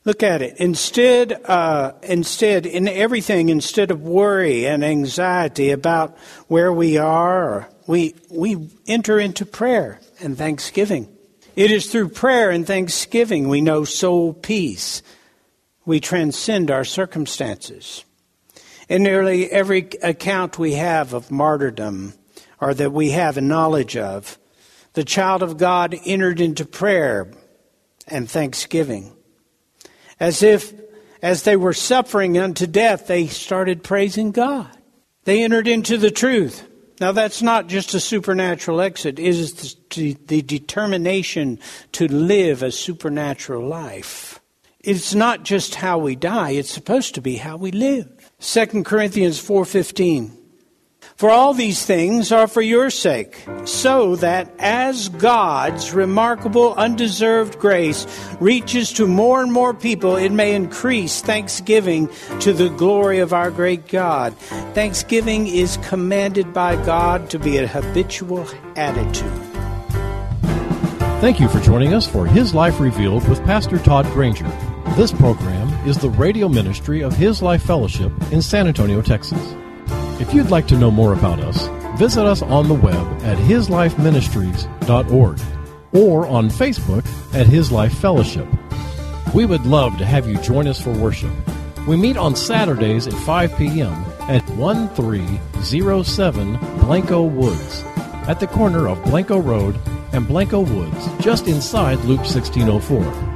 Look 0.04 0.22
at 0.24 0.42
it. 0.42 0.56
Instead, 0.56 1.32
uh, 1.44 1.92
instead, 2.02 2.66
in 2.66 2.88
everything, 2.88 3.50
instead 3.50 3.92
of 3.92 4.02
worry 4.02 4.66
and 4.66 4.85
anxiety 4.85 5.70
about 5.70 6.18
where 6.48 6.72
we 6.72 6.98
are, 6.98 7.68
we, 7.87 8.16
we 8.28 8.68
enter 8.87 9.20
into 9.20 9.46
prayer 9.46 10.00
and 10.20 10.37
thanksgiving. 10.37 11.08
It 11.54 11.70
is 11.70 11.87
through 11.87 12.08
prayer 12.08 12.50
and 12.50 12.66
thanksgiving 12.66 13.48
we 13.48 13.61
know 13.61 13.85
soul 13.85 14.32
peace. 14.32 15.02
We 15.85 16.00
transcend 16.00 16.70
our 16.70 16.85
circumstances. 16.85 18.04
In 18.92 19.05
nearly 19.05 19.50
every 19.50 19.88
account 20.02 20.59
we 20.59 20.74
have 20.74 21.14
of 21.14 21.31
martyrdom 21.31 22.12
or 22.61 22.74
that 22.74 22.92
we 22.92 23.12
have 23.12 23.38
a 23.38 23.40
knowledge 23.40 23.96
of. 23.96 24.38
The 24.92 25.02
child 25.02 25.42
of 25.42 25.57
God 25.57 25.98
entered 26.05 26.42
into 26.42 26.66
prayer 26.66 27.33
and 28.07 28.28
thanksgiving. 28.28 29.16
As 30.20 30.42
if, 30.42 30.74
as 31.22 31.44
they 31.44 31.57
were 31.57 31.72
suffering 31.72 32.37
unto 32.37 32.66
death, 32.66 33.07
they 33.07 33.28
started 33.28 33.83
praising 33.83 34.31
God. 34.31 34.68
They 35.24 35.42
entered 35.42 35.68
into 35.68 35.96
the 35.96 36.11
truth. 36.11 36.62
Now, 37.00 37.12
that's 37.12 37.40
not 37.40 37.68
just 37.68 37.94
a 37.94 37.98
supernatural 38.00 38.83
exit, 38.83 39.18
it 39.18 39.24
is 39.24 39.74
the, 39.88 40.18
the 40.26 40.42
determination 40.42 41.61
to 41.92 42.09
live 42.09 42.62
a 42.62 42.70
supernatural 42.70 43.66
life. 43.66 44.38
It's 44.81 45.14
not 45.14 45.44
just 45.44 45.76
how 45.76 45.96
we 45.96 46.14
die, 46.14 46.50
it's 46.50 46.70
supposed 46.70 47.14
to 47.14 47.22
be 47.22 47.37
how 47.37 47.57
we 47.57 47.72
live. 47.72 48.21
2 48.42 48.83
Corinthians 48.83 49.38
4:15 49.38 50.33
For 51.14 51.31
all 51.31 51.55
these 51.55 51.85
things 51.85 52.33
are 52.33 52.48
for 52.48 52.61
your 52.61 52.90
sake, 52.90 53.44
so 53.64 54.16
that 54.16 54.50
as 54.59 55.09
God's 55.11 55.94
remarkable 55.94 56.74
undeserved 56.74 57.61
grace 57.61 58.05
reaches 58.40 58.92
to 58.94 59.07
more 59.07 59.42
and 59.42 59.52
more 59.52 59.72
people, 59.72 60.16
it 60.16 60.33
may 60.33 60.57
increase 60.57 61.20
thanksgiving 61.20 62.09
to 62.40 62.52
the 62.52 62.68
glory 62.70 63.20
of 63.20 63.33
our 63.33 63.52
great 63.52 63.87
God. 63.87 64.37
Thanksgiving 64.74 65.46
is 65.46 65.76
commanded 65.76 66.52
by 66.52 66.74
God 66.85 67.31
to 67.31 67.38
be 67.38 67.59
a 67.59 67.68
habitual 67.68 68.44
attitude. 68.74 69.40
Thank 71.20 71.38
you 71.38 71.46
for 71.46 71.61
joining 71.61 71.94
us 71.94 72.09
for 72.09 72.26
His 72.26 72.55
Life 72.55 72.81
Revealed 72.81 73.28
with 73.28 73.38
Pastor 73.44 73.78
Todd 73.78 74.07
Granger. 74.07 74.50
This 74.96 75.12
program 75.12 75.71
is 75.85 75.99
the 75.99 76.11
radio 76.11 76.49
ministry 76.49 77.03
of 77.03 77.16
His 77.16 77.42
Life 77.42 77.64
Fellowship 77.64 78.12
in 78.31 78.40
San 78.40 78.68
Antonio, 78.68 79.03
Texas. 79.03 79.57
If 80.21 80.33
you'd 80.33 80.51
like 80.51 80.68
to 80.68 80.79
know 80.79 80.92
more 80.92 81.12
about 81.12 81.40
us, 81.40 81.66
visit 81.99 82.25
us 82.25 82.40
on 82.42 82.68
the 82.68 82.75
web 82.75 83.05
at 83.23 83.37
hislifeministries.org 83.38 85.40
or 85.92 86.29
on 86.29 86.49
Facebook 86.49 87.05
at 87.35 87.47
His 87.47 87.73
Life 87.73 87.99
Fellowship. 87.99 88.47
We 89.35 89.45
would 89.45 89.66
love 89.66 89.99
to 89.99 90.07
have 90.07 90.29
you 90.29 90.37
join 90.38 90.68
us 90.68 90.81
for 90.81 90.92
worship. 90.92 91.33
We 91.88 91.97
meet 91.97 92.16
on 92.16 92.37
Saturdays 92.37 93.09
at 93.09 93.14
5 93.14 93.59
p.m. 93.59 93.92
at 94.29 94.49
1307 94.51 96.57
Blanco 96.79 97.25
Woods, 97.25 97.83
at 98.29 98.38
the 98.38 98.47
corner 98.47 98.87
of 98.88 99.03
Blanco 99.03 99.38
Road 99.38 99.77
and 100.12 100.29
Blanco 100.29 100.61
Woods, 100.61 101.09
just 101.18 101.49
inside 101.49 101.99
Loop 102.05 102.21
1604. 102.21 103.32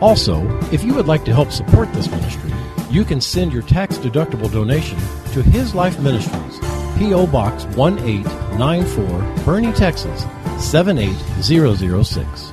Also, 0.00 0.46
if 0.72 0.82
you 0.82 0.94
would 0.94 1.06
like 1.06 1.24
to 1.26 1.34
help 1.34 1.52
support 1.52 1.92
this 1.92 2.10
ministry, 2.10 2.52
you 2.90 3.04
can 3.04 3.20
send 3.20 3.52
your 3.52 3.62
tax 3.62 3.98
deductible 3.98 4.50
donation 4.50 4.98
to 5.32 5.42
His 5.42 5.74
Life 5.74 6.00
Ministries, 6.00 6.58
P.O. 6.98 7.26
Box 7.26 7.64
1894, 7.76 9.04
Boerne, 9.44 9.76
Texas 9.76 10.24
78006. 10.58 12.52